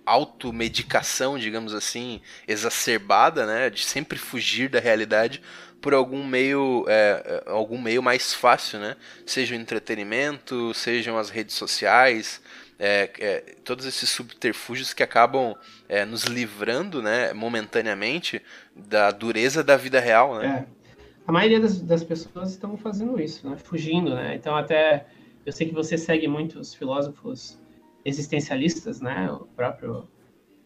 [0.06, 5.42] automedicação, digamos assim, exacerbada, né, de sempre fugir da realidade
[5.84, 8.96] por algum meio, é, é, algum meio mais fácil, né?
[9.26, 12.42] Seja o entretenimento, sejam as redes sociais,
[12.80, 15.54] é, é, todos esses subterfúgios que acabam
[15.90, 18.42] é, nos livrando, né, momentaneamente,
[18.74, 20.66] da dureza da vida real, né?
[20.70, 20.94] É.
[21.28, 23.58] A maioria das, das pessoas estão fazendo isso, né?
[23.58, 24.36] Fugindo, né?
[24.36, 25.06] Então até
[25.46, 27.60] eu sei que você segue muitos filósofos
[28.06, 29.30] existencialistas, né?
[29.30, 30.08] O próprio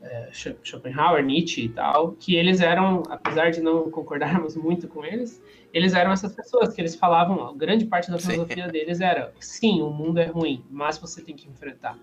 [0.02, 0.30] é,
[0.64, 5.42] Schopenhauer, Nietzsche e tal, que eles eram, apesar de não concordarmos muito com eles,
[5.74, 8.72] eles eram essas pessoas que eles falavam, grande parte da filosofia sim.
[8.72, 11.98] deles era, sim, o mundo é ruim, mas você tem que enfrentar,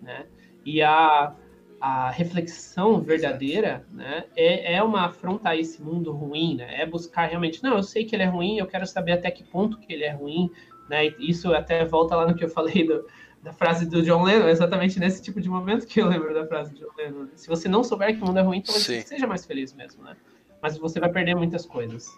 [0.00, 0.26] né?
[0.64, 1.34] E a,
[1.80, 6.80] a reflexão verdadeira, né, é, é uma afronta a esse mundo ruim, né?
[6.80, 9.44] É buscar realmente, não, eu sei que ele é ruim, eu quero saber até que
[9.44, 10.50] ponto que ele é ruim,
[10.88, 11.06] né?
[11.18, 13.06] Isso até volta lá no que eu falei do,
[13.44, 16.72] da frase do John Lennon, exatamente nesse tipo de momento que eu lembro da frase
[16.72, 17.28] do John Lennon.
[17.36, 20.02] Se você não souber que o mundo é ruim, talvez você seja mais feliz mesmo,
[20.02, 20.16] né?
[20.62, 22.08] Mas você vai perder muitas coisas.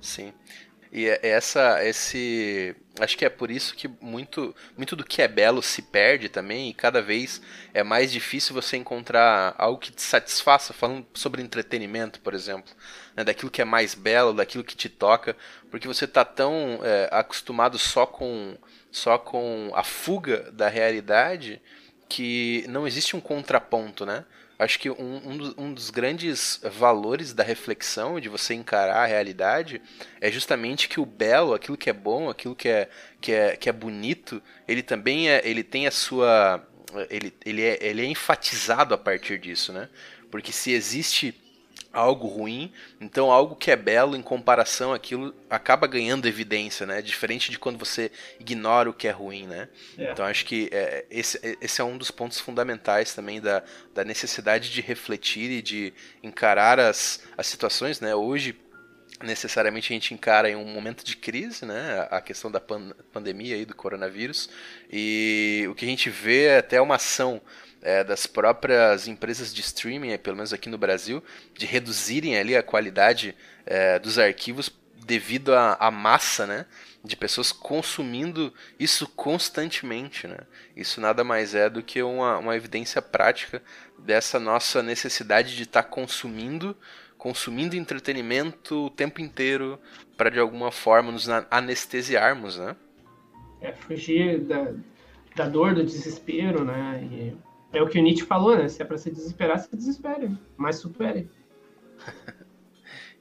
[0.00, 0.32] Sim.
[0.90, 5.28] E é essa, esse, acho que é por isso que muito, muito do que é
[5.28, 7.42] belo se perde também e cada vez
[7.74, 12.72] é mais difícil você encontrar algo que te satisfaça, falando sobre entretenimento, por exemplo,
[13.14, 15.36] né, daquilo que é mais belo, daquilo que te toca,
[15.68, 18.56] porque você está tão é, acostumado só com
[18.94, 21.60] só com a fuga da realidade
[22.08, 24.24] que não existe um contraponto, né?
[24.56, 29.82] Acho que um, um, um, dos grandes valores da reflexão, de você encarar a realidade,
[30.20, 32.88] é justamente que o belo, aquilo que é bom, aquilo que é,
[33.20, 36.64] que é, que é bonito, ele também é, ele tem a sua.
[37.10, 39.88] Ele, ele, é, ele é enfatizado a partir disso, né?
[40.30, 41.34] Porque se existe
[41.94, 47.00] algo ruim, então algo que é belo em comparação àquilo acaba ganhando evidência, né?
[47.00, 49.68] Diferente de quando você ignora o que é ruim, né?
[49.96, 50.10] É.
[50.10, 53.62] Então acho que é, esse, esse é um dos pontos fundamentais também da,
[53.94, 58.14] da necessidade de refletir e de encarar as, as situações, né?
[58.14, 58.56] Hoje
[59.22, 63.54] necessariamente a gente encara em um momento de crise, né, a questão da pan pandemia
[63.54, 64.50] aí do coronavírus,
[64.90, 67.40] e o que a gente vê é até uma ação
[67.84, 72.56] é, das próprias empresas de streaming, é, pelo menos aqui no Brasil, de reduzirem ali
[72.56, 76.64] a qualidade é, dos arquivos devido à, massa, né?
[77.04, 80.38] De pessoas consumindo isso constantemente, né?
[80.74, 83.62] Isso nada mais é do que uma, uma evidência prática
[83.98, 86.74] dessa nossa necessidade de estar tá consumindo,
[87.18, 89.78] consumindo entretenimento o tempo inteiro
[90.16, 92.74] para de alguma forma nos anestesiarmos, né?
[93.60, 94.72] É fugir da,
[95.36, 97.06] da dor, do desespero, né?
[97.12, 97.36] E
[97.74, 98.68] é o que o Nietzsche falou, né?
[98.68, 101.28] Se é para se desesperar, se desespere, mas supere.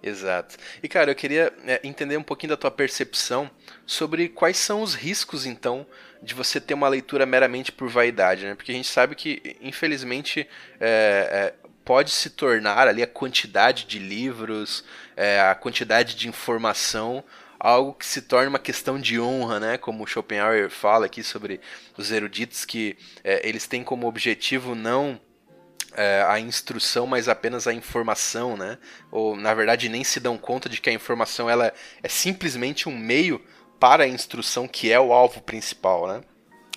[0.04, 0.58] Exato.
[0.82, 3.50] E cara, eu queria é, entender um pouquinho da tua percepção
[3.86, 5.88] sobre quais são os riscos, então,
[6.22, 8.54] de você ter uma leitura meramente por vaidade, né?
[8.54, 10.46] Porque a gente sabe que, infelizmente,
[10.78, 11.54] é, é,
[11.86, 14.84] pode se tornar ali a quantidade de livros,
[15.16, 17.24] é, a quantidade de informação
[17.64, 19.78] algo que se torna uma questão de honra, né?
[19.78, 21.62] Como Schopenhauer fala aqui sobre
[21.98, 25.18] os eruditos que é, eles têm como objetivo não
[25.96, 28.78] é, a instrução, mas apenas a informação, né?
[29.10, 31.72] Ou na verdade nem se dão conta de que a informação ela
[32.04, 33.42] é simplesmente um meio
[33.80, 36.22] para a instrução que é o alvo principal, né?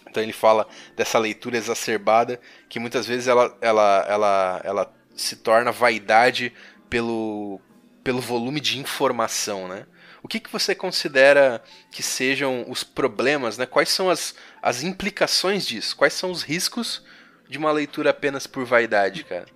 [0.08, 5.72] Então ele fala dessa leitura exacerbada que muitas vezes ela, ela, ela, ela se torna
[5.72, 6.52] vaidade
[6.88, 7.60] pelo,
[8.04, 9.84] pelo volume de informação, né?
[10.22, 13.66] O que, que você considera que sejam os problemas, né?
[13.66, 15.96] Quais são as, as implicações disso?
[15.96, 17.04] Quais são os riscos
[17.48, 19.46] de uma leitura apenas por vaidade, cara?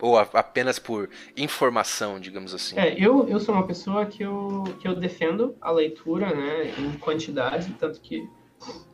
[0.00, 2.78] Ou a, apenas por informação, digamos assim?
[2.78, 6.92] É, eu, eu sou uma pessoa que eu, que eu defendo a leitura, né, em
[6.98, 8.28] quantidade, tanto que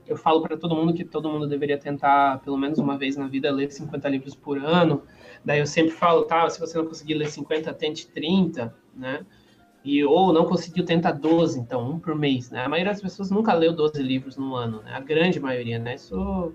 [0.07, 3.27] eu falo para todo mundo que todo mundo deveria tentar, pelo menos uma vez na
[3.27, 5.03] vida, ler 50 livros por ano.
[5.45, 9.27] Daí eu sempre falo, tá, se você não conseguir ler 50, tente 30, né?
[9.87, 12.65] E, ou não conseguiu, tenta 12, então, um por mês, né?
[12.65, 14.91] A maioria das pessoas nunca leu 12 livros no ano, né?
[14.93, 15.95] A grande maioria, né?
[15.95, 16.53] Isso,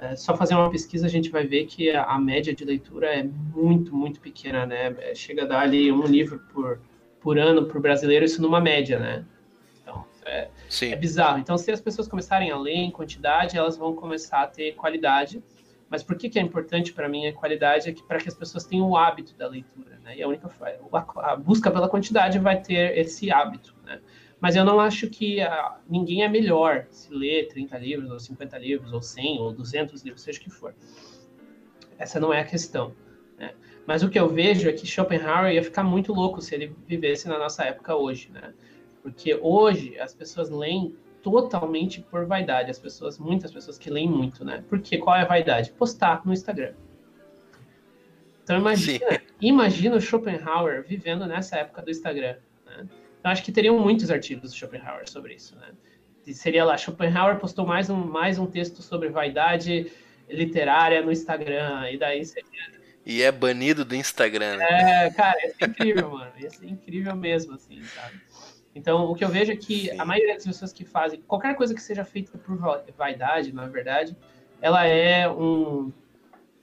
[0.00, 3.06] é, só fazer uma pesquisa a gente vai ver que a, a, média de leitura
[3.06, 4.92] é muito, muito pequena, né?
[4.98, 6.80] É, chega a dar ali um livro por,
[7.20, 9.24] por ano para o brasileiro, isso numa média, né?
[9.80, 10.48] Então, é,
[10.82, 11.38] é bizarro.
[11.38, 15.40] Então, se as pessoas começarem a ler em quantidade, elas vão começar a ter qualidade,
[15.94, 17.88] mas por que, que é importante para mim a qualidade?
[17.88, 20.16] É que para que as pessoas tenham o hábito da leitura, né?
[20.16, 20.50] E a única
[20.90, 24.00] a, a busca pela quantidade vai ter esse hábito, né?
[24.40, 28.58] Mas eu não acho que a, ninguém é melhor se lê 30 livros, ou 50
[28.58, 30.74] livros, ou 100, ou 200 livros, seja o que for.
[31.96, 32.92] Essa não é a questão.
[33.38, 33.54] Né?
[33.86, 37.28] Mas o que eu vejo é que Schopenhauer ia ficar muito louco se ele vivesse
[37.28, 38.52] na nossa época hoje, né?
[39.00, 42.70] Porque hoje as pessoas leem totalmente por vaidade.
[42.70, 44.62] As pessoas, muitas pessoas que leem muito, né?
[44.68, 45.72] Porque qual é a vaidade?
[45.72, 46.74] Postar no Instagram.
[48.42, 52.36] Então imagina, imagina o Schopenhauer vivendo nessa época do Instagram.
[52.66, 52.86] Né?
[53.18, 55.68] Então acho que teriam muitos artigos do Schopenhauer sobre isso, né?
[56.26, 59.90] E seria lá, Schopenhauer postou mais um, mais um texto sobre vaidade
[60.28, 62.74] literária no Instagram, e daí seria...
[63.04, 65.06] E é banido do Instagram, né?
[65.06, 66.32] É, cara, ia ser incrível, mano.
[66.38, 68.18] Ia ser incrível mesmo, assim, sabe?
[68.74, 70.00] Então, o que eu vejo é que Sim.
[70.00, 72.58] a maioria das pessoas que fazem qualquer coisa que seja feita por
[72.96, 74.16] vaidade, na verdade,
[74.60, 75.92] ela é um,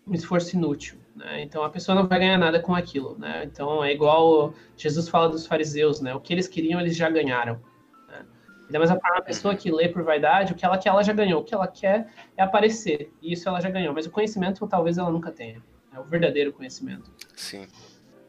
[0.06, 0.98] um esforço inútil.
[1.16, 1.42] Né?
[1.42, 3.18] Então, a pessoa não vai ganhar nada com aquilo.
[3.18, 3.44] Né?
[3.46, 6.14] Então, é igual Jesus fala dos fariseus, né?
[6.14, 7.62] o que eles queriam, eles já ganharam.
[8.10, 8.26] Né?
[8.70, 11.14] Da mesma forma, a pessoa que lê por vaidade, o que ela quer, ela já
[11.14, 11.42] ganhou.
[11.42, 13.14] O que ela quer é aparecer.
[13.22, 13.94] E isso ela já ganhou.
[13.94, 15.62] Mas o conhecimento, talvez ela nunca tenha.
[15.94, 17.10] É o verdadeiro conhecimento.
[17.36, 17.68] Sim.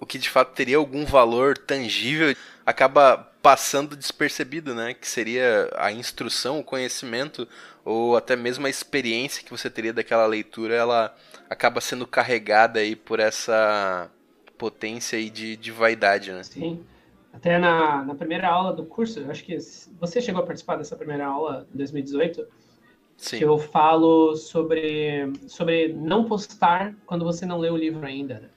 [0.02, 2.34] O que de fato teria algum valor tangível
[2.66, 4.94] acaba passando despercebido, né?
[4.94, 7.46] Que seria a instrução, o conhecimento
[7.84, 11.14] ou até mesmo a experiência que você teria daquela leitura, ela
[11.48, 14.10] acaba sendo carregada aí por essa
[14.58, 16.42] potência aí de, de vaidade, né?
[16.42, 16.84] Sim.
[17.32, 19.56] Até na, na primeira aula do curso, eu acho que
[20.00, 22.44] você chegou a participar dessa primeira aula em 2018,
[23.16, 23.38] Sim.
[23.38, 28.40] que eu falo sobre, sobre não postar quando você não lê o livro ainda.
[28.40, 28.48] Né?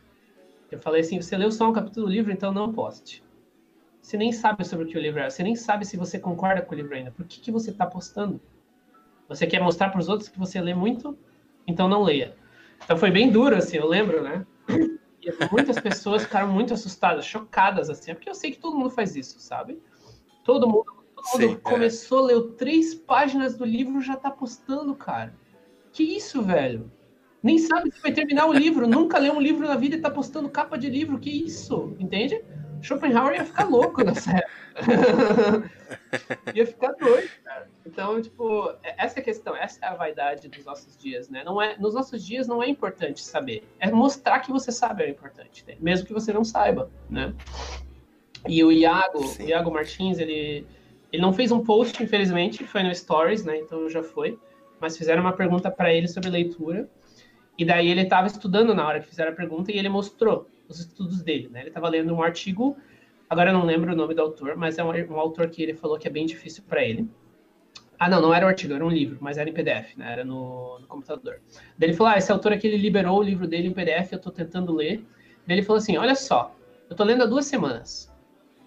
[0.71, 3.23] Eu falei assim, você leu só um capítulo do livro, então não poste.
[4.01, 5.29] Você nem sabe sobre o que o livro é.
[5.29, 7.11] Você nem sabe se você concorda com o livro ainda.
[7.11, 8.39] Por que, que você está postando?
[9.27, 11.17] Você quer mostrar para os outros que você lê muito?
[11.65, 12.35] Então não leia.
[12.83, 14.45] Então foi bem duro, assim, eu lembro, né?
[15.21, 18.11] E muitas pessoas ficaram muito assustadas, chocadas, assim.
[18.11, 19.81] É porque eu sei que todo mundo faz isso, sabe?
[20.43, 21.55] Todo mundo, todo mundo Sim, é.
[21.55, 25.35] começou, leu três páginas do livro já tá postando, cara.
[25.91, 26.91] Que isso, velho?
[27.45, 30.09] Nem sabe se vai terminar o livro, nunca leu um livro na vida e tá
[30.09, 31.19] postando capa de livro.
[31.19, 31.95] Que isso?
[31.99, 32.43] Entende?
[32.81, 35.71] Schopenhauer ia ficar louco nessa época.
[36.55, 37.69] ia ficar doido, cara.
[37.85, 41.43] Então, tipo, é, essa é a questão, essa é a vaidade dos nossos dias, né?
[41.43, 45.09] Não é, nos nossos dias não é importante saber, é mostrar que você sabe é
[45.11, 45.75] importante, né?
[45.79, 47.31] mesmo que você não saiba, né?
[48.47, 50.65] E o Iago, o Iago Martins, ele,
[51.13, 53.55] ele não fez um post, infelizmente, foi no Stories, né?
[53.59, 54.39] Então já foi,
[54.79, 56.89] mas fizeram uma pergunta para ele sobre leitura.
[57.57, 60.79] E daí ele estava estudando na hora que fizeram a pergunta e ele mostrou os
[60.79, 61.61] estudos dele, né?
[61.61, 62.75] Ele estava lendo um artigo,
[63.29, 65.73] agora eu não lembro o nome do autor, mas é um, um autor que ele
[65.73, 67.09] falou que é bem difícil para ele.
[67.97, 70.11] Ah, não, não era um artigo, era um livro, mas era em PDF, né?
[70.11, 71.39] Era no, no computador.
[71.77, 74.17] Daí ele falou: Ah, esse autor aqui ele liberou o livro dele em PDF, eu
[74.17, 75.05] estou tentando ler.
[75.47, 76.53] Daí ele falou assim: Olha só,
[76.89, 78.13] eu estou lendo há duas semanas.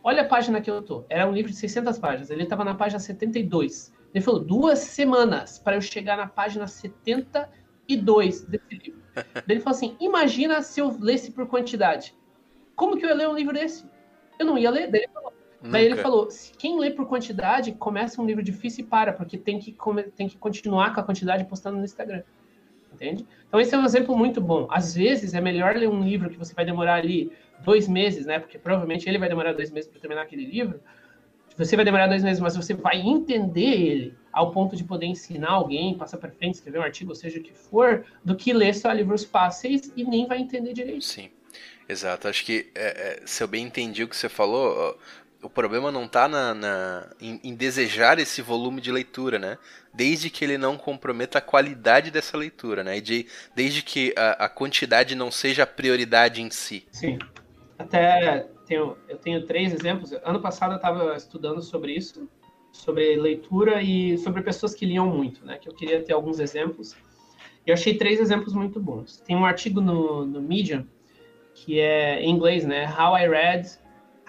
[0.03, 1.05] Olha a página que eu tô.
[1.11, 2.31] Era um livro de 600 páginas.
[2.31, 3.92] Ele estava na página 72.
[4.14, 7.48] Ele falou: duas semanas para eu chegar na página 72
[7.96, 9.03] desse livro.
[9.48, 12.14] ele falou assim: imagina se eu lesse por quantidade.
[12.77, 13.85] Como que eu ia ler um livro desse?
[14.38, 14.90] Eu não ia ler.
[14.90, 18.87] Daí ele falou, Daí ele falou: quem lê por quantidade começa um livro difícil e
[18.87, 19.77] para, porque tem que,
[20.14, 22.22] tem que continuar com a quantidade postando no Instagram.
[22.92, 23.27] Entende?
[23.46, 24.66] Então, esse é um exemplo muito bom.
[24.70, 27.31] Às vezes é melhor ler um livro que você vai demorar ali
[27.64, 28.38] dois meses, né?
[28.38, 30.81] Porque provavelmente ele vai demorar dois meses para terminar aquele livro.
[31.59, 35.51] Você vai demorar dois meses, mas você vai entender ele ao ponto de poder ensinar
[35.51, 38.75] alguém, passar para frente, escrever um artigo, ou seja o que for, do que ler
[38.75, 41.05] só livros fáceis e nem vai entender direito.
[41.05, 41.29] Sim,
[41.88, 42.29] exato.
[42.29, 44.97] Acho que é, é, se eu bem entendi o que você falou,
[45.42, 49.59] o problema não está na, na em, em, desejar esse volume de leitura, né?
[49.92, 52.99] Desde que ele não comprometa a qualidade dessa leitura, né?
[52.99, 56.87] E de, desde que a, a quantidade não seja a prioridade em si.
[56.92, 57.18] Sim.
[57.77, 60.12] Até tenho, eu tenho três exemplos.
[60.22, 62.28] Ano passado eu estava estudando sobre isso,
[62.70, 65.59] sobre leitura e sobre pessoas que liam muito, né?
[65.59, 66.94] Que eu queria ter alguns exemplos.
[67.66, 69.20] Eu achei três exemplos muito bons.
[69.20, 70.87] Tem um artigo no, no Medium
[71.54, 72.87] que é em inglês, né?
[72.87, 73.68] How I Read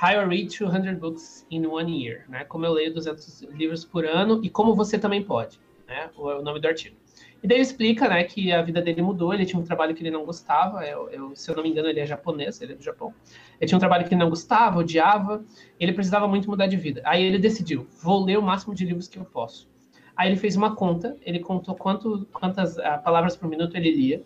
[0.02, 2.46] How I Read 200 Books in One Year, né?
[2.46, 6.10] Como eu leio 200 livros por ano e como você também pode, né?
[6.16, 6.96] O, o nome do artigo.
[7.42, 10.04] E daí ele explica, né, que a vida dele mudou, ele tinha um trabalho que
[10.04, 12.76] ele não gostava, eu, eu, se eu não me engano ele é japonês, ele é
[12.76, 13.14] do Japão.
[13.60, 15.44] Ele tinha um trabalho que ele não gostava, odiava,
[15.80, 17.02] ele precisava muito mudar de vida.
[17.06, 19.70] Aí ele decidiu, vou ler o máximo de livros que eu posso.
[20.18, 24.22] Aí ele fez uma conta, ele contou quanto, quantas uh, palavras por minuto ele lia,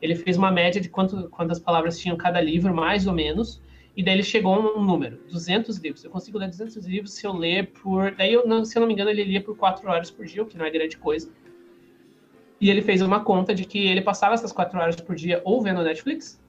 [0.00, 3.62] ele fez uma média de quanto, quantas palavras tinham cada livro, mais ou menos,
[3.96, 6.04] e daí ele chegou a um número, 200 livros.
[6.04, 8.14] Eu consigo ler 200 livros se eu ler por...
[8.14, 10.46] Daí, eu, se eu não me engano, ele lia por 4 horas por dia, o
[10.46, 11.32] que não é grande coisa.
[12.60, 15.62] E ele fez uma conta de que ele passava essas 4 horas por dia ou
[15.62, 16.40] vendo Netflix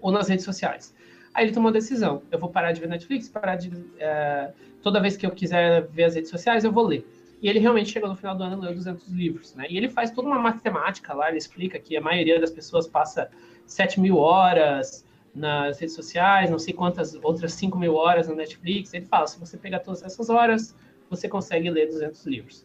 [0.00, 0.94] ou nas redes sociais.
[1.32, 3.72] Aí ele tomou a decisão, eu vou parar de ver Netflix, parar de...
[3.98, 7.06] É, toda vez que eu quiser ver as redes sociais, eu vou ler.
[7.42, 9.66] E ele realmente chegou no final do ano e leu 200 livros, né?
[9.68, 13.28] E ele faz toda uma matemática lá, ele explica que a maioria das pessoas passa
[13.66, 18.94] 7 mil horas nas redes sociais, não sei quantas outras 5 mil horas na Netflix.
[18.94, 20.76] Ele fala, se você pegar todas essas horas,
[21.10, 22.64] você consegue ler 200 livros.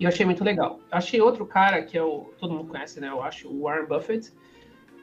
[0.00, 0.80] E eu achei muito legal.
[0.90, 3.10] Eu achei outro cara que é o, todo mundo conhece, né?
[3.10, 4.32] Eu acho, o Warren Buffett,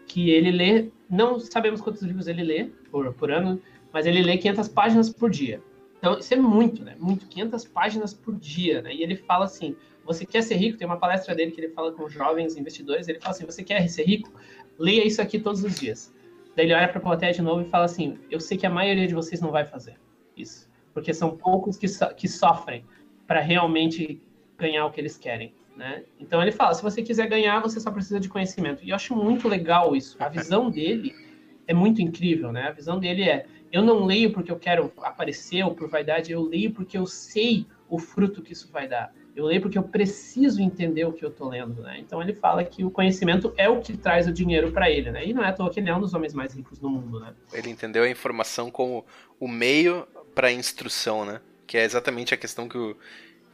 [0.08, 3.62] que ele lê, não sabemos quantos livros ele lê por, por ano,
[3.94, 5.62] mas ele lê 500 páginas por dia.
[6.00, 6.96] Então, isso é muito, né?
[7.00, 8.92] Muito, 500 páginas por dia, né?
[8.92, 10.80] E ele fala assim, você quer ser rico?
[10.80, 13.88] Tem uma palestra dele que ele fala com jovens investidores, ele fala assim, você quer
[13.88, 14.32] ser rico?
[14.80, 16.12] Leia isso aqui todos os dias.
[16.56, 18.70] Daí ele olha para a plateia de novo e fala assim, eu sei que a
[18.70, 20.00] maioria de vocês não vai fazer
[20.36, 22.84] isso, porque são poucos que, so que sofrem
[23.28, 24.20] para realmente
[24.58, 25.54] ganhar o que eles querem.
[25.76, 26.04] Né?
[26.20, 28.84] Então ele fala, se você quiser ganhar, você só precisa de conhecimento.
[28.84, 30.18] E eu acho muito legal isso.
[30.20, 31.14] A visão dele
[31.68, 32.70] é muito incrível, né?
[32.70, 36.42] A visão dele é, eu não leio porque eu quero aparecer ou por vaidade, eu
[36.42, 39.14] leio porque eu sei o fruto que isso vai dar.
[39.36, 42.00] Eu leio porque eu preciso entender o que eu estou lendo, né?
[42.00, 45.28] Então ele fala que o conhecimento é o que traz o dinheiro para ele, né?
[45.28, 47.20] E não é à toa que ele é um dos homens mais ricos do mundo,
[47.20, 47.34] né?
[47.54, 49.06] Ele entendeu a informação como
[49.40, 51.40] o meio para a instrução, né?
[51.68, 52.98] Que é exatamente a questão que o,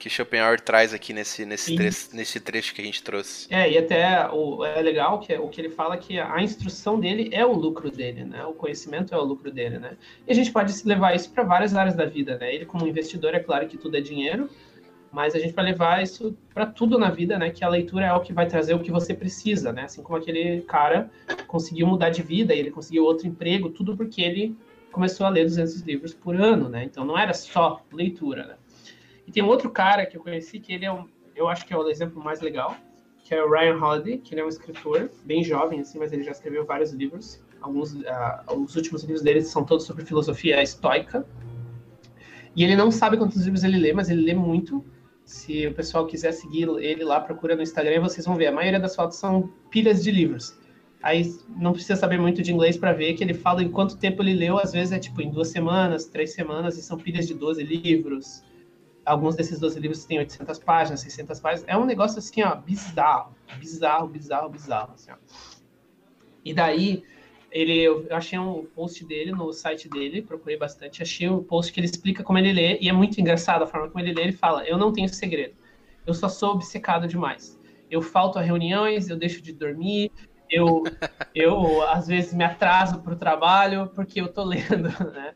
[0.04, 3.48] que Schopenhauer traz aqui nesse, nesse, trecho, nesse trecho que a gente trouxe.
[3.50, 7.30] É, e até o, é legal que o que ele fala que a instrução dele
[7.32, 8.44] é o lucro dele, né?
[8.44, 9.96] O conhecimento é o lucro dele, né?
[10.28, 12.54] E a gente pode levar isso para várias áreas da vida, né?
[12.54, 14.50] Ele como investidor, é claro que tudo é dinheiro,
[15.10, 17.50] mas a gente vai levar isso para tudo na vida, né?
[17.50, 19.84] Que a leitura é o que vai trazer o que você precisa, né?
[19.84, 21.10] Assim como aquele cara
[21.48, 24.54] conseguiu mudar de vida, ele conseguiu outro emprego, tudo porque ele
[24.92, 26.84] começou a ler 200 livros por ano, né?
[26.84, 28.56] Então não era só leitura, né?
[29.28, 31.78] E tem outro cara que eu conheci que ele é um, eu acho que é
[31.78, 32.76] o exemplo mais legal,
[33.24, 36.24] que é o Ryan Holiday, que ele é um escritor bem jovem assim, mas ele
[36.24, 37.42] já escreveu vários livros.
[37.62, 38.04] Alguns, uh,
[38.56, 41.26] os últimos livros dele são todos sobre filosofia estoica.
[42.56, 44.84] E ele não sabe quantos livros ele lê, mas ele lê muito.
[45.24, 48.48] Se o pessoal quiser seguir ele lá, procura no Instagram, vocês vão ver.
[48.48, 50.60] A maioria das fotos são pilhas de livros.
[51.02, 54.22] Aí não precisa saber muito de inglês para ver que ele fala em quanto tempo
[54.22, 54.58] ele leu.
[54.58, 58.44] Às vezes é tipo em duas semanas, três semanas, e são pilhas de 12 livros
[59.06, 61.66] alguns desses 12 livros têm 800 páginas, 600 páginas.
[61.68, 64.94] É um negócio assim, ó, bizarro, bizarro, bizarro, bizarro.
[64.94, 65.12] Assim.
[66.44, 67.04] E daí,
[67.52, 71.80] ele, eu achei um post dele no site dele, procurei bastante, achei um post que
[71.80, 74.24] ele explica como ele lê, e é muito engraçado a forma como ele lê.
[74.24, 75.56] Ele fala: Eu não tenho segredo,
[76.06, 77.60] eu só sou obcecado demais.
[77.90, 80.12] Eu falto a reuniões, eu deixo de dormir,
[80.50, 80.84] eu,
[81.36, 85.34] eu às vezes me atraso para o trabalho porque eu tô lendo, né?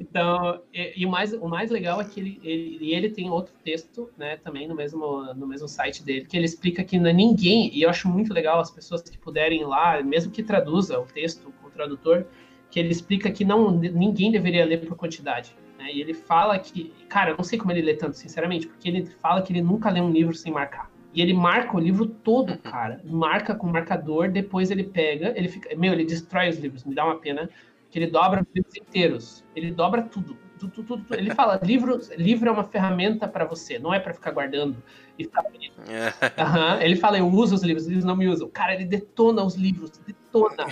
[0.00, 3.52] Então, e, e, o, mais, o mais legal é que ele, ele, ele tem outro
[3.62, 7.12] texto, né, também no mesmo, no mesmo site dele, que ele explica que não é
[7.12, 10.98] ninguém, e eu acho muito legal as pessoas que puderem ir lá, mesmo que traduza
[10.98, 12.24] o texto com o tradutor,
[12.70, 15.54] que ele explica que não ninguém deveria ler por quantidade.
[15.76, 15.92] Né?
[15.92, 19.04] E ele fala que, cara, eu não sei como ele lê tanto, sinceramente, porque ele
[19.04, 20.90] fala que ele nunca lê um livro sem marcar.
[21.12, 23.00] E ele marca o livro todo, cara.
[23.04, 25.74] Marca com marcador, depois ele pega, ele fica.
[25.74, 27.50] Meu, ele destrói os livros, me dá uma pena
[27.90, 29.44] que ele dobra os livros inteiros.
[29.54, 30.38] Ele dobra tudo.
[30.58, 31.14] Tudo, tudo, tudo.
[31.14, 34.82] Ele fala, livro, livro é uma ferramenta para você, não é para ficar guardando
[35.18, 36.80] e uhum.
[36.80, 38.48] Ele fala, eu uso os livros, os livros não me usam.
[38.48, 40.66] Cara, ele detona os livros, detona.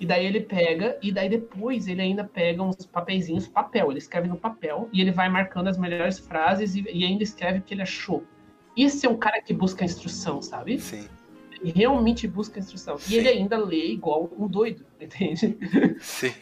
[0.00, 4.28] E daí ele pega, e daí depois ele ainda pega uns papeizinhos, papel, ele escreve
[4.28, 7.74] no papel, e ele vai marcando as melhores frases e, e ainda escreve o que
[7.74, 8.22] ele achou.
[8.76, 10.78] Esse é um cara que busca instrução, sabe?
[10.78, 11.08] Sim
[11.62, 12.98] e realmente busca instrução.
[12.98, 13.14] Sim.
[13.14, 15.56] E ele ainda lê igual um doido, entende?
[16.00, 16.34] Sim.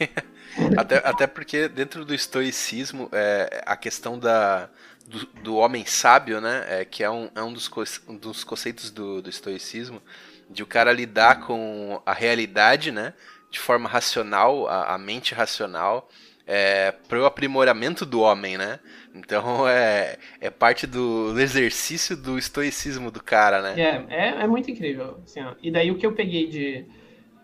[0.76, 4.70] Até, até porque dentro do estoicismo, é, a questão da,
[5.06, 6.64] do, do homem sábio, né?
[6.68, 7.70] É, que é um, é um, dos,
[8.08, 10.00] um dos conceitos do, do estoicismo,
[10.48, 13.14] de o cara lidar com a realidade, né?
[13.50, 16.08] de forma racional, a, a mente racional,
[16.46, 18.78] é, para o aprimoramento do homem, né?
[19.14, 23.80] Então é, é parte do exercício do estoicismo do cara, né?
[23.80, 25.18] É, é, é muito incrível.
[25.24, 26.86] Assim, e daí o que eu peguei de,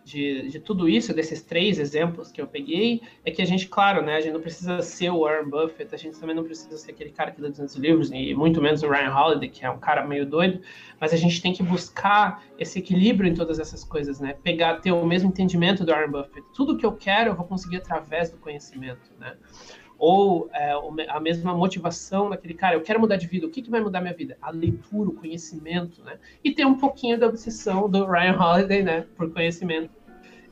[0.04, 4.02] de, de tudo isso, desses três exemplos que eu peguei, é que a gente, claro,
[4.02, 6.90] né, a gente não precisa ser o Warren Buffett, a gente também não precisa ser
[6.90, 9.78] aquele cara que lê 200 livros, e muito menos o Ryan Holiday, que é um
[9.78, 10.60] cara meio doido,
[11.00, 14.34] mas a gente tem que buscar esse equilíbrio em todas essas coisas, né?
[14.42, 16.46] Pegar, ter o mesmo entendimento do Warren Buffett.
[16.54, 19.36] Tudo que eu quero, eu vou conseguir através do conhecimento, né?
[20.04, 20.72] Ou é,
[21.08, 24.00] a mesma motivação daquele cara, eu quero mudar de vida, o que, que vai mudar
[24.00, 24.36] minha vida?
[24.42, 26.18] A leitura, o conhecimento, né?
[26.42, 29.90] E tem um pouquinho da obsessão do Ryan Holiday, né, por conhecimento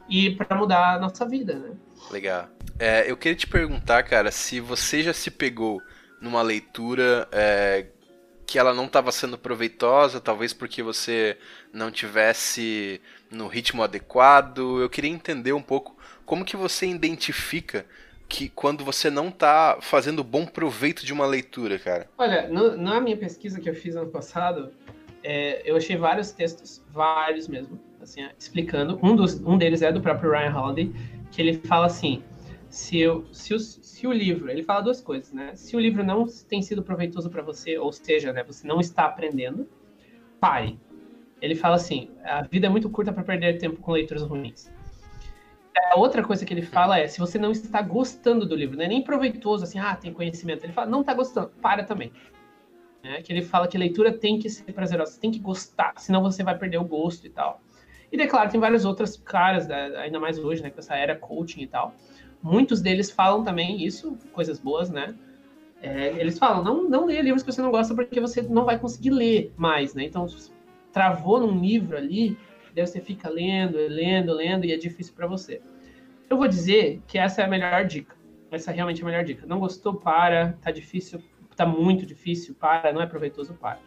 [0.08, 1.70] e para mudar a nossa vida, né?
[2.12, 2.48] Legal.
[2.78, 5.82] É, eu queria te perguntar, cara, se você já se pegou
[6.20, 7.86] numa leitura é,
[8.46, 11.36] que ela não estava sendo proveitosa, talvez porque você
[11.72, 14.80] não tivesse no ritmo adequado.
[14.80, 17.84] Eu queria entender um pouco como que você identifica
[18.30, 22.08] que quando você não está fazendo bom proveito de uma leitura, cara?
[22.16, 24.70] Olha, no, na minha pesquisa que eu fiz ano passado,
[25.22, 29.00] é, eu achei vários textos, vários mesmo, assim, explicando.
[29.02, 30.92] Um, dos, um deles é do próprio Ryan Holiday,
[31.32, 32.22] que ele fala assim:
[32.68, 35.50] se, eu, se, o, se o livro, ele fala duas coisas, né?
[35.56, 39.06] Se o livro não tem sido proveitoso para você, ou seja, né, você não está
[39.06, 39.68] aprendendo,
[40.38, 40.78] pare.
[41.42, 44.70] Ele fala assim: a vida é muito curta para perder tempo com leituras ruins.
[45.92, 48.84] A outra coisa que ele fala é, se você não está gostando do livro, não
[48.84, 50.64] é nem proveitoso, assim, ah, tem conhecimento.
[50.64, 52.12] Ele fala, não está gostando, para também.
[53.02, 56.22] É, que ele fala que leitura tem que ser prazerosa, você tem que gostar, senão
[56.22, 57.62] você vai perder o gosto e tal.
[58.12, 61.62] E, claro, tem vários outros caras, né, ainda mais hoje, né, com essa era coaching
[61.62, 61.94] e tal.
[62.42, 65.14] Muitos deles falam também isso, coisas boas, né?
[65.82, 68.78] É, eles falam, não, não leia livros que você não gosta porque você não vai
[68.78, 70.04] conseguir ler mais, né?
[70.04, 70.26] Então,
[70.92, 72.36] travou num livro ali,
[72.74, 75.60] Daí você fica lendo, lendo, lendo e é difícil para você.
[76.28, 78.14] Eu vou dizer que essa é a melhor dica.
[78.50, 79.46] Essa é realmente a melhor dica.
[79.46, 80.56] Não gostou, para.
[80.62, 81.20] Tá difícil,
[81.56, 82.92] tá muito difícil, para.
[82.92, 83.80] Não é proveitoso, para.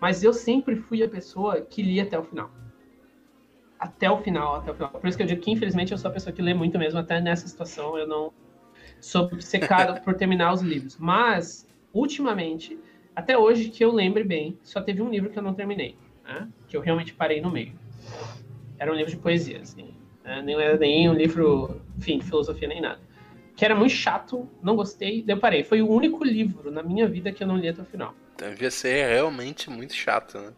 [0.00, 2.50] Mas eu sempre fui a pessoa que lia até o final.
[3.78, 4.90] Até o final, até o final.
[4.90, 6.98] Por isso que eu digo que, infelizmente, eu sou a pessoa que lê muito mesmo.
[6.98, 8.32] Até nessa situação, eu não
[8.98, 10.96] sou secado por terminar os livros.
[10.98, 12.78] Mas, ultimamente,
[13.14, 15.96] até hoje que eu lembre bem, só teve um livro que eu não terminei.
[16.24, 16.48] Né?
[16.66, 17.74] Que eu realmente parei no meio
[18.78, 19.94] era um livro de poesia, assim.
[20.24, 20.42] Né?
[20.42, 23.00] Nem era nem um livro, enfim, de filosofia nem nada.
[23.56, 25.62] Que era muito chato, não gostei, daí eu parei.
[25.62, 28.14] Foi o único livro na minha vida que eu não li até o final.
[28.38, 30.52] Devia ser realmente muito chato, né?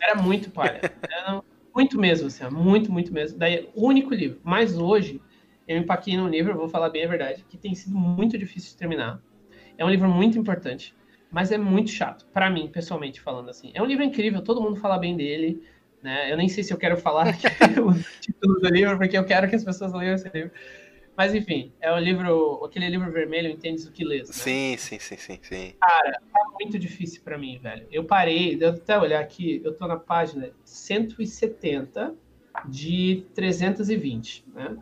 [0.00, 0.80] Era muito palha.
[1.10, 1.42] Era
[1.74, 3.38] muito mesmo, assim, muito, muito mesmo.
[3.38, 4.40] Daí, o único livro.
[4.44, 5.22] Mas hoje,
[5.66, 8.76] eu empaquei num livro, vou falar bem a verdade, que tem sido muito difícil de
[8.76, 9.22] terminar.
[9.76, 10.94] É um livro muito importante,
[11.30, 13.70] mas é muito chato, para mim, pessoalmente falando assim.
[13.74, 15.62] É um livro incrível, todo mundo fala bem dele,
[16.02, 16.30] né?
[16.30, 17.26] Eu nem sei se eu quero falar
[17.82, 20.50] o título do livro, porque eu quero que as pessoas leiam esse livro.
[21.16, 24.28] Mas enfim, é o livro, aquele livro vermelho, Entendes o que lês.
[24.28, 24.34] Né?
[24.34, 25.74] Sim, sim, sim, sim, sim.
[25.80, 27.88] Cara, tá muito difícil para mim, velho.
[27.90, 32.14] Eu parei, eu até olhar aqui, eu tô na página 170
[32.68, 34.76] de 320, né?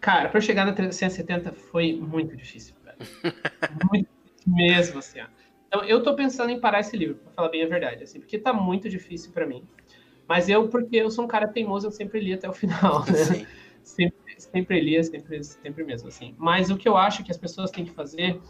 [0.00, 2.98] Cara, para eu chegar na 370 foi muito difícil, velho.
[3.90, 5.39] muito difícil mesmo, assim, ó.
[5.70, 8.36] Então, eu tô pensando em parar esse livro, pra falar bem a verdade, assim, porque
[8.36, 9.62] tá muito difícil para mim.
[10.26, 13.46] Mas eu, porque eu sou um cara teimoso, eu sempre li até o final, né?
[13.84, 16.34] Sempre, sempre lia, sempre, sempre mesmo, assim.
[16.36, 18.40] Mas o que eu acho que as pessoas têm que fazer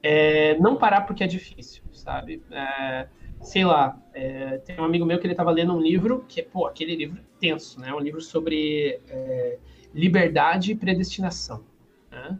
[0.00, 2.40] é não parar porque é difícil, sabe?
[2.52, 3.08] É,
[3.42, 6.44] sei lá, é, tem um amigo meu que ele estava lendo um livro, que é,
[6.44, 7.92] pô, aquele livro tenso, né?
[7.92, 9.58] Um livro sobre é,
[9.92, 11.64] liberdade e predestinação.
[12.12, 12.38] Né?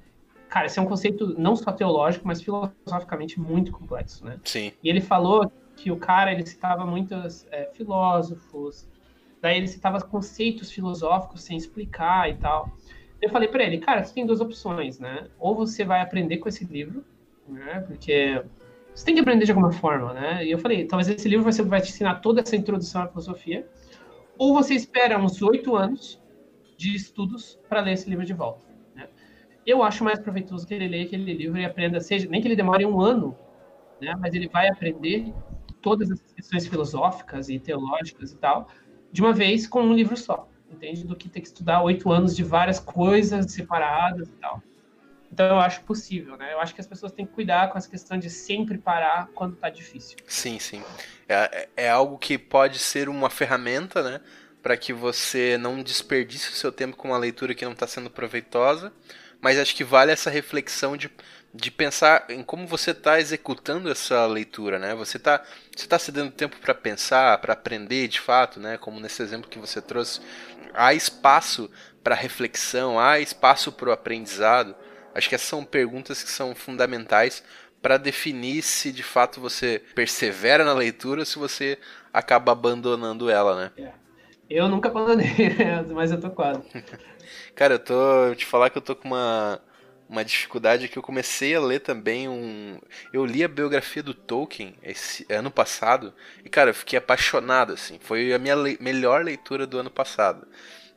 [0.55, 4.39] Cara, esse é um conceito não só teológico, mas filosoficamente muito complexo, né?
[4.45, 4.71] Sim.
[4.81, 8.89] E ele falou que o cara ele citava muitos é, filósofos,
[9.43, 12.71] daí ele citava conceitos filosóficos sem explicar e tal.
[13.21, 15.27] Eu falei para ele, cara, você tem duas opções, né?
[15.41, 17.05] Ou você vai aprender com esse livro,
[17.49, 17.81] né?
[17.89, 18.41] Porque
[18.95, 20.47] você tem que aprender de alguma forma, né?
[20.47, 23.67] E eu falei, talvez esse livro você vai te ensinar toda essa introdução à filosofia,
[24.39, 26.23] ou você espera uns oito anos
[26.77, 28.74] de estudos para ler esse livro de volta.
[29.67, 32.57] Eu acho mais proveitoso que ele leia aquele livro e aprenda, seja nem que ele
[32.57, 33.37] demore um ano,
[34.01, 34.15] né?
[34.19, 35.33] Mas ele vai aprender
[35.81, 38.69] todas as questões filosóficas e teológicas e tal,
[39.13, 41.05] de uma vez com um livro só, entende?
[41.05, 44.63] Do que ter que estudar oito anos de várias coisas separadas e tal.
[45.35, 46.53] Então eu acho possível, né?
[46.53, 49.57] Eu acho que as pessoas têm que cuidar com essa questão de sempre parar quando
[49.57, 50.17] tá difícil.
[50.29, 50.81] Sim, sim.
[51.29, 54.21] É, é algo que pode ser uma ferramenta, né?
[54.63, 58.09] Para que você não desperdice o seu tempo com uma leitura que não está sendo
[58.09, 58.93] proveitosa,
[59.45, 61.11] mas acho que vale essa reflexão de
[61.57, 64.93] de pensar em como você está executando essa leitura, né?
[64.97, 65.41] Você está
[65.77, 68.77] você tá se dando tempo para pensar, para aprender de fato, né?
[68.77, 70.21] Como nesse exemplo que você trouxe,
[70.73, 71.71] há espaço
[72.03, 74.75] para reflexão, há espaço para o aprendizado?
[75.15, 77.45] Acho que essas são perguntas que são fundamentais
[77.81, 81.79] para definir se de fato você persevera na leitura ou se você
[82.13, 83.71] acaba abandonando ela, né?
[84.55, 85.27] Eu nunca abandonei,
[85.93, 86.63] mas eu tô quase.
[87.57, 88.33] Cara, eu tô.
[88.37, 89.61] Te falar que eu tô com uma,
[90.09, 92.79] uma dificuldade que eu comecei a ler também um.
[93.13, 97.99] Eu li a biografia do Tolkien esse ano passado e, cara, eu fiquei apaixonado, assim.
[98.01, 100.47] Foi a minha le melhor leitura do ano passado.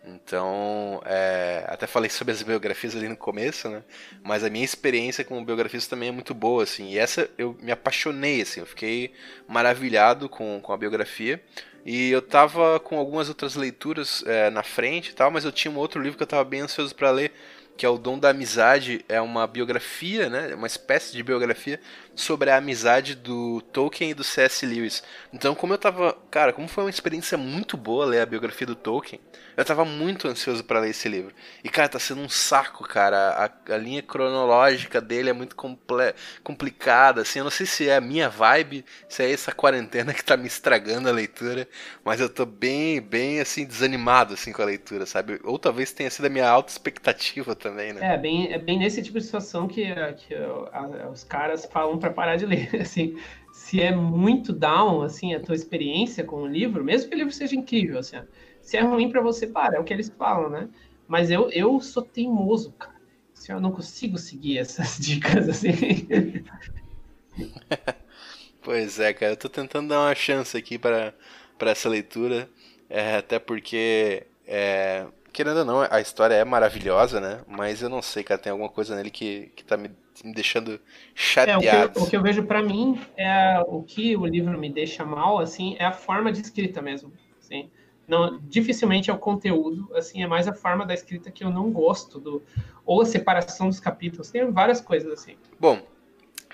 [0.06, 3.84] Então, é, até falei sobre as biografias ali no começo, né?
[4.24, 6.92] Mas a minha experiência com biografias também é muito boa, assim.
[6.92, 8.60] E essa eu me apaixonei, assim.
[8.60, 9.14] Eu fiquei
[9.48, 11.42] maravilhado com, com a biografia.
[11.90, 15.72] E eu tava com algumas outras leituras é, na frente e tal, mas eu tinha
[15.72, 17.32] um outro livro que eu tava bem ansioso para ler,
[17.78, 21.80] que é O Dom da Amizade, é uma biografia, né, uma espécie de biografia
[22.18, 24.66] sobre a amizade do Tolkien e do C.S.
[24.66, 25.04] Lewis.
[25.32, 28.76] Então, como eu tava, cara, como foi uma experiência muito boa ler a biografia do
[28.76, 29.22] Tolkien,
[29.56, 31.34] eu tava muito ansioso para ler esse livro.
[31.64, 33.52] E, cara, tá sendo um saco, cara.
[33.68, 35.56] A, a linha cronológica dele é muito
[36.44, 37.40] complicada, assim.
[37.40, 40.48] Eu não sei se é a minha vibe, se é essa quarentena que tá me
[40.48, 41.68] estragando a leitura,
[42.04, 45.40] mas eu tô bem, bem, assim, desanimado, assim, com a leitura, sabe?
[45.44, 48.14] Ou talvez tenha sido a minha alta expectativa também, né?
[48.14, 49.86] É, bem, é bem nesse tipo de situação que,
[50.18, 53.16] que a, os caras falam para parar de ler, assim
[53.58, 57.34] se é muito down, assim, a tua experiência com o livro, mesmo que o livro
[57.34, 58.18] seja incrível, assim,
[58.62, 60.70] se é ruim para você, para, é o que eles falam, né?
[61.08, 62.96] Mas eu, eu sou teimoso, cara.
[63.36, 65.72] Assim, eu não consigo seguir essas dicas assim.
[68.62, 71.16] pois é, cara, eu tô tentando dar uma chance aqui para
[71.62, 72.48] essa leitura,
[72.88, 75.08] é, até porque, é,
[75.38, 77.42] querendo ou não, a história é maravilhosa, né?
[77.48, 79.92] Mas eu não sei, cara, tem alguma coisa nele que, que tá me,
[80.24, 80.82] me deixando
[81.14, 81.64] chateado.
[81.64, 84.58] É, o, que eu, o que eu vejo para mim é o que o livro
[84.58, 87.70] me deixa mal, assim, é a forma de escrita mesmo, assim
[88.08, 91.72] não, dificilmente é o conteúdo, assim, é mais a forma da escrita que eu não
[91.72, 92.42] gosto, do,
[92.86, 95.36] ou a separação dos capítulos, tem várias coisas assim.
[95.60, 95.82] Bom,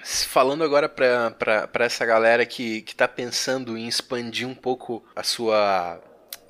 [0.03, 6.01] falando agora para essa galera que, que tá pensando em expandir um pouco a sua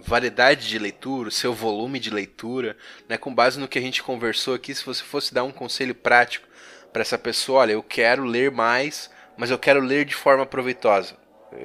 [0.06, 2.76] variedade de leitura, o seu volume de leitura,
[3.08, 5.96] né, com base no que a gente conversou aqui, se você fosse dar um conselho
[5.96, 6.48] prático
[6.92, 11.16] para essa pessoa, olha, eu quero ler mais, mas eu quero ler de forma proveitosa.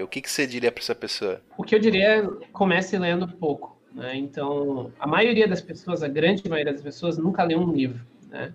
[0.00, 1.40] O que, que você diria para essa pessoa?
[1.56, 3.78] O que eu diria é comece lendo pouco.
[3.92, 4.16] Né?
[4.16, 8.00] Então, a maioria das pessoas, a grande maioria das pessoas, nunca lê um livro.
[8.28, 8.52] Né?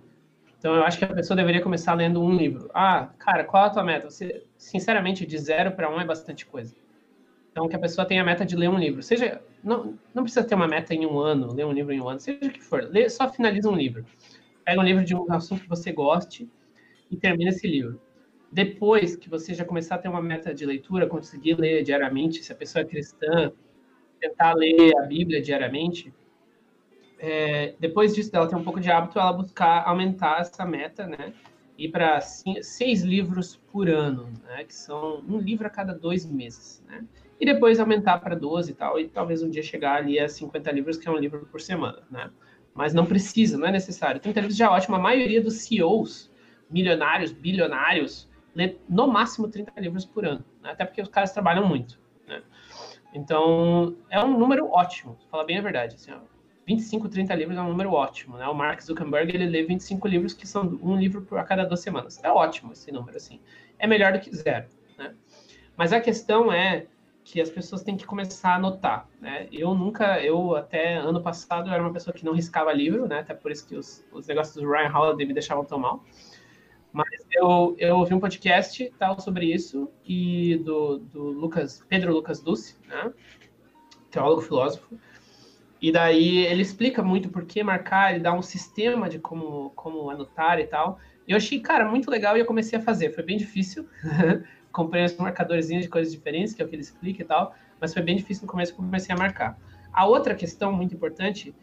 [0.60, 2.70] Então, eu acho que a pessoa deveria começar lendo um livro.
[2.74, 4.10] Ah, cara, qual é a tua meta?
[4.10, 6.74] Você, sinceramente, de zero para um é bastante coisa.
[7.54, 9.02] Então, que a pessoa tenha a meta de ler um livro.
[9.02, 12.10] Seja, não, não precisa ter uma meta em um ano, ler um livro em um
[12.10, 12.84] ano, seja o que for.
[12.92, 14.04] Lê, só finaliza um livro.
[14.66, 16.50] Pega um livro de um assunto que você goste
[17.10, 18.02] e termina esse livro
[18.54, 22.52] depois que você já começar a ter uma meta de leitura, conseguir ler diariamente, se
[22.52, 23.52] a pessoa é cristã,
[24.20, 26.14] tentar ler a Bíblia diariamente,
[27.18, 31.34] é, depois disso dela ter um pouco de hábito, ela buscar aumentar essa meta, né?
[31.76, 34.64] Ir para seis livros por ano, né?
[34.66, 37.04] Que são um livro a cada dois meses, né?
[37.40, 40.72] E depois aumentar para 12 e tal, e talvez um dia chegar ali a 50
[40.72, 42.30] livros, que é um livro por semana, né?
[42.74, 44.20] Mas não precisa, não é necessário.
[44.20, 44.96] 30 livros já é ótimo.
[44.96, 46.32] A maioria dos CEOs,
[46.70, 50.72] milionários, bilionários, ler no máximo 30 livros por ano, né?
[50.72, 52.00] até porque os caras trabalham muito.
[52.28, 52.42] Né?
[53.14, 55.96] Então, é um número ótimo, fala bem a verdade.
[55.96, 56.20] Assim, ó,
[56.66, 58.38] 25, 30 livros é um número ótimo.
[58.38, 58.48] Né?
[58.48, 62.20] O Mark Zuckerberg ele lê 25 livros, que são um livro a cada duas semanas.
[62.24, 63.40] É ótimo esse número, assim.
[63.78, 64.68] É melhor do que zero.
[64.98, 65.14] Né?
[65.76, 66.88] Mas a questão é
[67.24, 69.08] que as pessoas têm que começar a anotar.
[69.20, 69.48] Né?
[69.52, 73.20] Eu nunca, eu até ano passado eu era uma pessoa que não riscava livro, né?
[73.20, 76.04] até por isso que os, os negócios do Ryan Holiday me deixavam tão mal.
[76.92, 82.40] Mas eu, eu ouvi um podcast tal sobre isso e do, do Lucas, Pedro Lucas
[82.40, 83.12] Duce, né?
[84.12, 84.96] teólogo filósofo.
[85.82, 90.10] E daí ele explica muito por que marcar, ele dá um sistema de como, como
[90.10, 91.00] anotar e tal.
[91.28, 93.10] Eu achei, cara, muito legal e eu comecei a fazer.
[93.14, 93.88] Foi bem difícil.
[94.74, 97.56] Comprei uns marcadorzinhos de coisas diferentes, que é o que ele explica e tal.
[97.80, 99.58] Mas foi bem difícil no começo, comecei a marcar.
[99.94, 101.56] A outra questão muito importante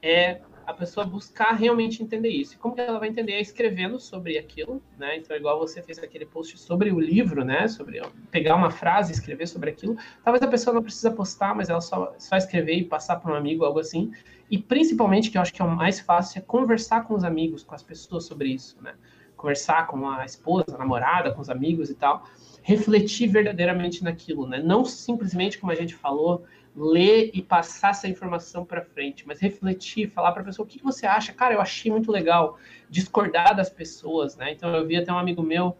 [0.00, 2.52] é a pessoa buscar realmente entender isso.
[2.52, 3.32] E como que ela vai entender?
[3.32, 5.16] É escrevendo sobre aquilo, né?
[5.16, 7.66] Então, igual você fez aquele post sobre o livro, né?
[7.68, 9.96] Sobre pegar uma frase e escrever sobre aquilo.
[10.22, 13.34] Talvez a pessoa não precisa postar, mas ela só, só escrever e passar para um
[13.34, 14.12] amigo, algo assim.
[14.50, 17.62] E principalmente, que eu acho que é o mais fácil, é conversar com os amigos,
[17.62, 18.94] com as pessoas sobre isso, né?
[19.38, 22.24] Conversar com a esposa, a namorada, com os amigos e tal.
[22.62, 24.60] Refletir verdadeiramente naquilo, né?
[24.62, 26.44] Não simplesmente, como a gente falou,
[26.76, 30.78] ler e passar essa informação para frente, mas refletir, falar para a pessoa o que,
[30.78, 31.32] que você acha.
[31.32, 32.58] Cara, eu achei muito legal
[32.90, 34.52] discordar das pessoas, né?
[34.52, 35.76] Então eu vi até um amigo meu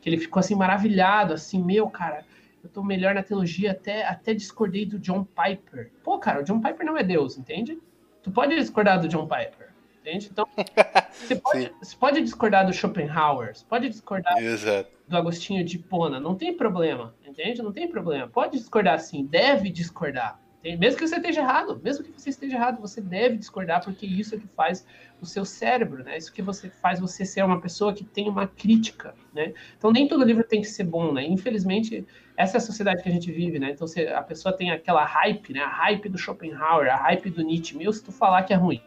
[0.00, 2.24] que ele ficou assim maravilhado, assim, meu, cara,
[2.62, 5.92] eu tô melhor na teologia, até, até discordei do John Piper.
[6.02, 7.78] Pô, cara, o John Piper não é Deus, entende?
[8.22, 9.71] Tu pode discordar do John Piper,
[10.02, 10.28] entende?
[10.30, 10.46] Então,
[11.10, 14.90] você pode, você pode discordar do Schopenhauer, você pode discordar Exato.
[15.08, 17.62] do Agostinho de Hipona, não tem problema, entende?
[17.62, 18.28] Não tem problema.
[18.28, 20.40] Pode discordar sim, deve discordar.
[20.78, 24.36] Mesmo que você esteja errado, mesmo que você esteja errado, você deve discordar, porque isso
[24.36, 24.86] é que faz
[25.20, 26.16] o seu cérebro, né?
[26.16, 29.54] Isso que você faz você ser uma pessoa que tem uma crítica, né?
[29.76, 31.24] Então nem todo livro tem que ser bom, né?
[31.24, 33.72] Infelizmente, essa é a sociedade que a gente vive, né?
[33.72, 35.62] Então se a pessoa tem aquela hype, né?
[35.62, 37.76] A hype do Schopenhauer, a hype do Nietzsche.
[37.76, 38.80] Meu, se tu falar que é ruim,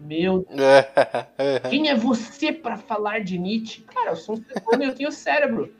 [0.00, 0.46] meu,
[1.68, 3.82] quem é você para falar de Nietzsche?
[3.82, 5.74] Cara, eu sou um ser humano, eu tenho cérebro.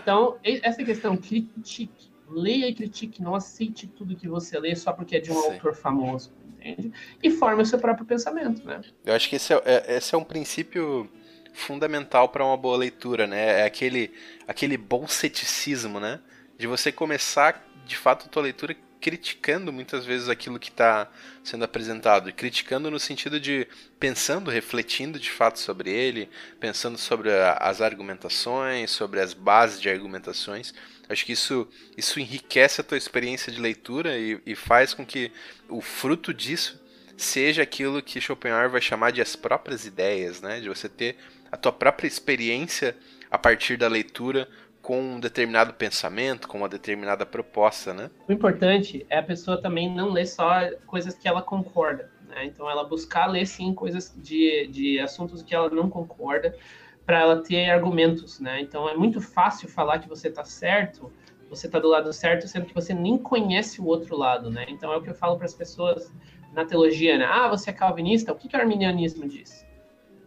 [0.00, 5.16] Então, essa questão, critique leia e critique, não aceite tudo que você lê só porque
[5.16, 5.52] é de um Sim.
[5.52, 6.92] autor famoso, entende?
[7.22, 8.80] E forme o seu próprio pensamento, né?
[9.04, 11.10] Eu acho que esse é, é esse é um princípio
[11.52, 13.60] fundamental para uma boa leitura, né?
[13.60, 14.12] É aquele,
[14.46, 16.20] aquele bom ceticismo, né?
[16.56, 21.10] De você começar, de fato, a tua leitura criticando muitas vezes aquilo que está
[21.42, 23.66] sendo apresentado, e criticando no sentido de
[23.98, 26.30] pensando, refletindo de fato sobre ele,
[26.60, 30.72] pensando sobre a, as argumentações, sobre as bases de argumentações.
[31.08, 35.32] Acho que isso, isso enriquece a tua experiência de leitura e, e faz com que
[35.68, 36.80] o fruto disso
[37.16, 40.60] seja aquilo que Schopenhauer vai chamar de as próprias ideias, né?
[40.60, 41.16] De você ter
[41.50, 42.96] a tua própria experiência
[43.28, 44.48] a partir da leitura
[44.82, 48.10] com um determinado pensamento, com uma determinada proposta, né?
[48.28, 52.44] O importante é a pessoa também não ler só coisas que ela concorda, né?
[52.44, 56.56] Então ela buscar ler sim coisas de, de assuntos que ela não concorda,
[57.06, 58.60] para ela ter argumentos, né?
[58.60, 61.12] Então é muito fácil falar que você está certo,
[61.48, 64.66] você está do lado certo, sendo que você nem conhece o outro lado, né?
[64.68, 66.12] Então é o que eu falo para as pessoas
[66.52, 67.26] na teologia, né?
[67.28, 68.32] Ah, você é calvinista?
[68.32, 69.66] O que, que o arminianismo diz?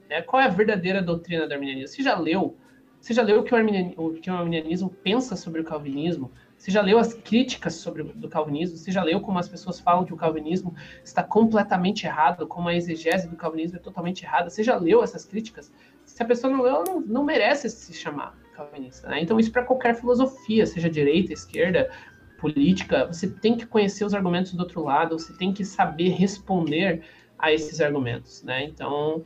[0.10, 1.96] É, qual é a verdadeira doutrina do arminianismo?
[1.96, 2.58] Você já leu?
[3.06, 6.32] Você já leu o que o, arminianismo, o que o arminianismo pensa sobre o calvinismo?
[6.58, 8.78] Você já leu as críticas sobre do calvinismo?
[8.78, 12.74] Você já leu como as pessoas falam que o calvinismo está completamente errado, como a
[12.74, 14.50] exegese do calvinismo é totalmente errada?
[14.50, 15.72] Você já leu essas críticas?
[16.04, 19.08] Se a pessoa não leu, não, não merece se chamar calvinista.
[19.08, 19.22] Né?
[19.22, 21.92] Então, isso para qualquer filosofia, seja direita, esquerda,
[22.40, 27.04] política, você tem que conhecer os argumentos do outro lado, você tem que saber responder
[27.38, 28.42] a esses argumentos.
[28.42, 28.64] Né?
[28.64, 29.24] Então,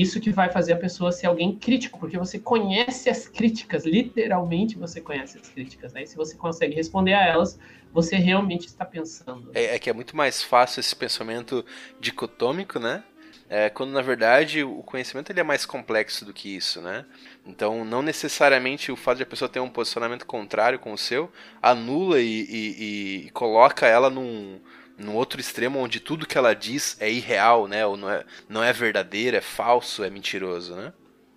[0.00, 4.78] isso que vai fazer a pessoa ser alguém crítico, porque você conhece as críticas, literalmente
[4.78, 6.04] você conhece as críticas, né?
[6.04, 7.58] E se você consegue responder a elas,
[7.92, 9.50] você realmente está pensando.
[9.54, 11.62] É, é que é muito mais fácil esse pensamento
[12.00, 13.04] dicotômico, né?
[13.50, 17.04] É, quando na verdade o conhecimento ele é mais complexo do que isso, né?
[17.44, 21.30] Então não necessariamente o fato de a pessoa ter um posicionamento contrário com o seu
[21.60, 24.58] anula e, e, e coloca ela num,
[24.98, 27.86] no outro extremo onde tudo que ela diz é irreal, né?
[27.86, 30.92] Ou não é, não é verdadeiro, é falso, é mentiroso, né?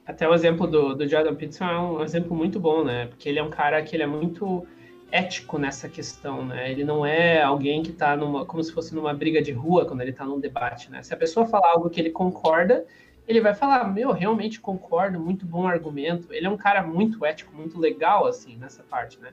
[0.06, 3.08] Até o exemplo do, do Jordan Peterson é um exemplo muito bom, né?
[3.08, 4.68] Porque ele é um cara que ele é muito
[5.12, 6.72] ético nessa questão, né?
[6.72, 10.02] Ele não é alguém que está numa, como se fosse numa briga de rua quando
[10.02, 11.02] ele está num debate, né?
[11.02, 12.86] Se a pessoa falar algo que ele concorda,
[13.28, 16.32] ele vai falar, meu, realmente concordo, muito bom argumento.
[16.32, 19.32] Ele é um cara muito ético, muito legal, assim, nessa parte, né?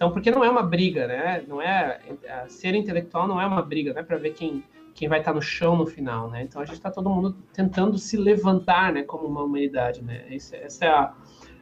[0.00, 1.44] Então, porque não é uma briga, né?
[1.46, 2.00] Não é,
[2.48, 4.02] ser intelectual não é uma briga, né?
[4.02, 6.42] Para ver quem quem vai estar tá no chão no final, né?
[6.42, 9.02] Então a gente está todo mundo tentando se levantar, né?
[9.02, 10.24] Como uma humanidade, né?
[10.30, 11.12] Esse, essa é a,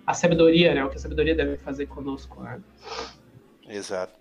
[0.07, 0.85] a sabedoria, né?
[0.85, 2.61] O que a sabedoria deve fazer conosco, né?
[3.69, 4.17] Exato.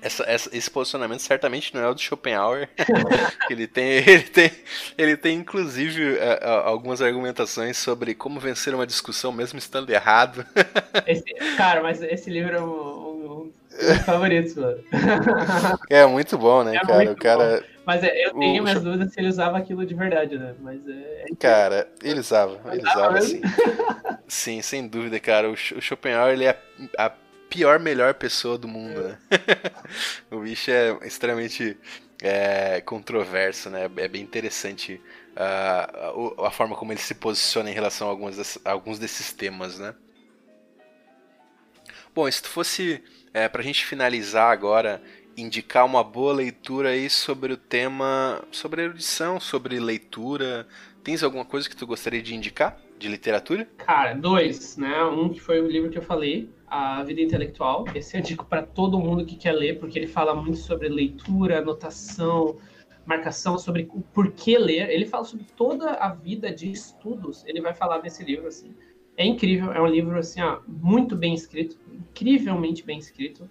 [0.00, 2.68] Essa, essa, esse posicionamento certamente não é o do Schopenhauer.
[3.48, 4.50] ele tem, ele tem,
[4.98, 10.44] ele tem inclusive é, é, algumas argumentações sobre como vencer uma discussão mesmo estando errado.
[11.06, 13.11] Esse, cara, mas esse livro é um,
[14.04, 14.78] favoritos, mano.
[15.90, 17.12] É muito bom, né, é cara?
[17.12, 17.60] O cara.
[17.60, 17.66] Bom.
[17.84, 18.64] Mas é, eu tenho o...
[18.64, 20.54] minhas dúvidas se ele usava aquilo de verdade, né?
[20.60, 21.24] Mas é.
[21.30, 22.60] é cara, ele usava.
[22.72, 23.40] Ele usava, sim.
[24.28, 25.50] sim, sem dúvida, cara.
[25.50, 26.58] O, Schopenhauer, ele é
[26.98, 27.12] a
[27.50, 29.18] pior, melhor pessoa do mundo, né?
[30.30, 31.76] o bicho é extremamente
[32.22, 33.90] é, controverso, né?
[33.96, 35.00] É bem interessante
[35.36, 39.32] uh, a, a, forma como ele se posiciona em relação a, algumas, a alguns desses
[39.32, 39.94] temas, né?
[42.14, 43.02] Bom, se tu fosse
[43.32, 45.02] é, para a gente finalizar agora,
[45.34, 50.66] indicar uma boa leitura aí sobre o tema, sobre erudição, sobre leitura.
[51.02, 53.66] Tens alguma coisa que tu gostaria de indicar de literatura?
[53.78, 55.02] Cara, dois, né?
[55.04, 57.86] Um que foi o livro que eu falei, A Vida Intelectual.
[57.94, 61.60] Esse eu indico para todo mundo que quer ler, porque ele fala muito sobre leitura,
[61.60, 62.58] anotação,
[63.06, 64.90] marcação, sobre o porquê ler.
[64.90, 67.42] Ele fala sobre toda a vida de estudos.
[67.46, 68.76] Ele vai falar nesse livro assim.
[69.16, 73.48] É incrível, é um livro assim, ó, muito bem escrito, incrivelmente bem escrito.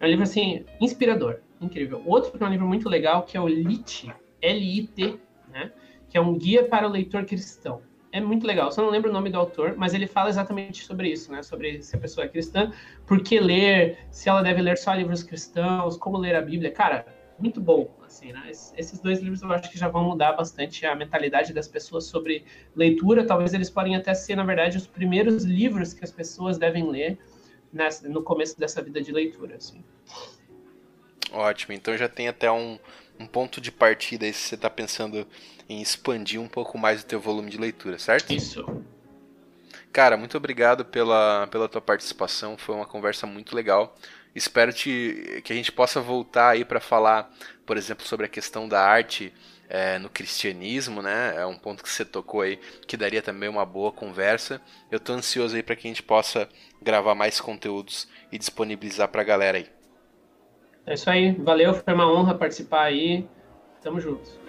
[0.00, 2.02] É um livro assim inspirador, incrível.
[2.06, 5.20] Outro que é um livro muito legal que é o LIT, L-I-T,
[5.52, 5.70] né?
[6.08, 7.82] Que é um guia para o leitor cristão.
[8.10, 8.70] É muito legal.
[8.72, 11.42] Só não lembro o nome do autor, mas ele fala exatamente sobre isso, né?
[11.42, 12.72] Sobre se a pessoa é cristã,
[13.06, 16.70] por que ler, se ela deve ler só livros cristãos, como ler a Bíblia.
[16.70, 17.06] Cara,
[17.42, 18.50] muito bom, assim, né?
[18.50, 22.44] Esses dois livros eu acho que já vão mudar bastante a mentalidade das pessoas sobre
[22.74, 23.26] leitura.
[23.26, 27.18] Talvez eles podem até ser, na verdade, os primeiros livros que as pessoas devem ler
[27.72, 29.82] nessa, no começo dessa vida de leitura, assim.
[31.32, 32.78] Ótimo, então já tem até um,
[33.18, 35.26] um ponto de partida aí se você está pensando
[35.68, 38.32] em expandir um pouco mais o teu volume de leitura, certo?
[38.32, 38.64] Isso.
[39.92, 43.96] Cara, muito obrigado pela, pela tua participação, foi uma conversa muito legal.
[44.34, 47.30] Espero te, que a gente possa voltar aí para falar,
[47.66, 49.32] por exemplo, sobre a questão da arte
[49.68, 51.34] é, no cristianismo, né?
[51.36, 54.60] É um ponto que você tocou aí que daria também uma boa conversa.
[54.90, 56.48] Eu estou ansioso aí para que a gente possa
[56.80, 59.66] gravar mais conteúdos e disponibilizar para a galera aí.
[60.86, 63.26] É isso aí, valeu, foi uma honra participar aí.
[63.80, 64.41] Tamo junto.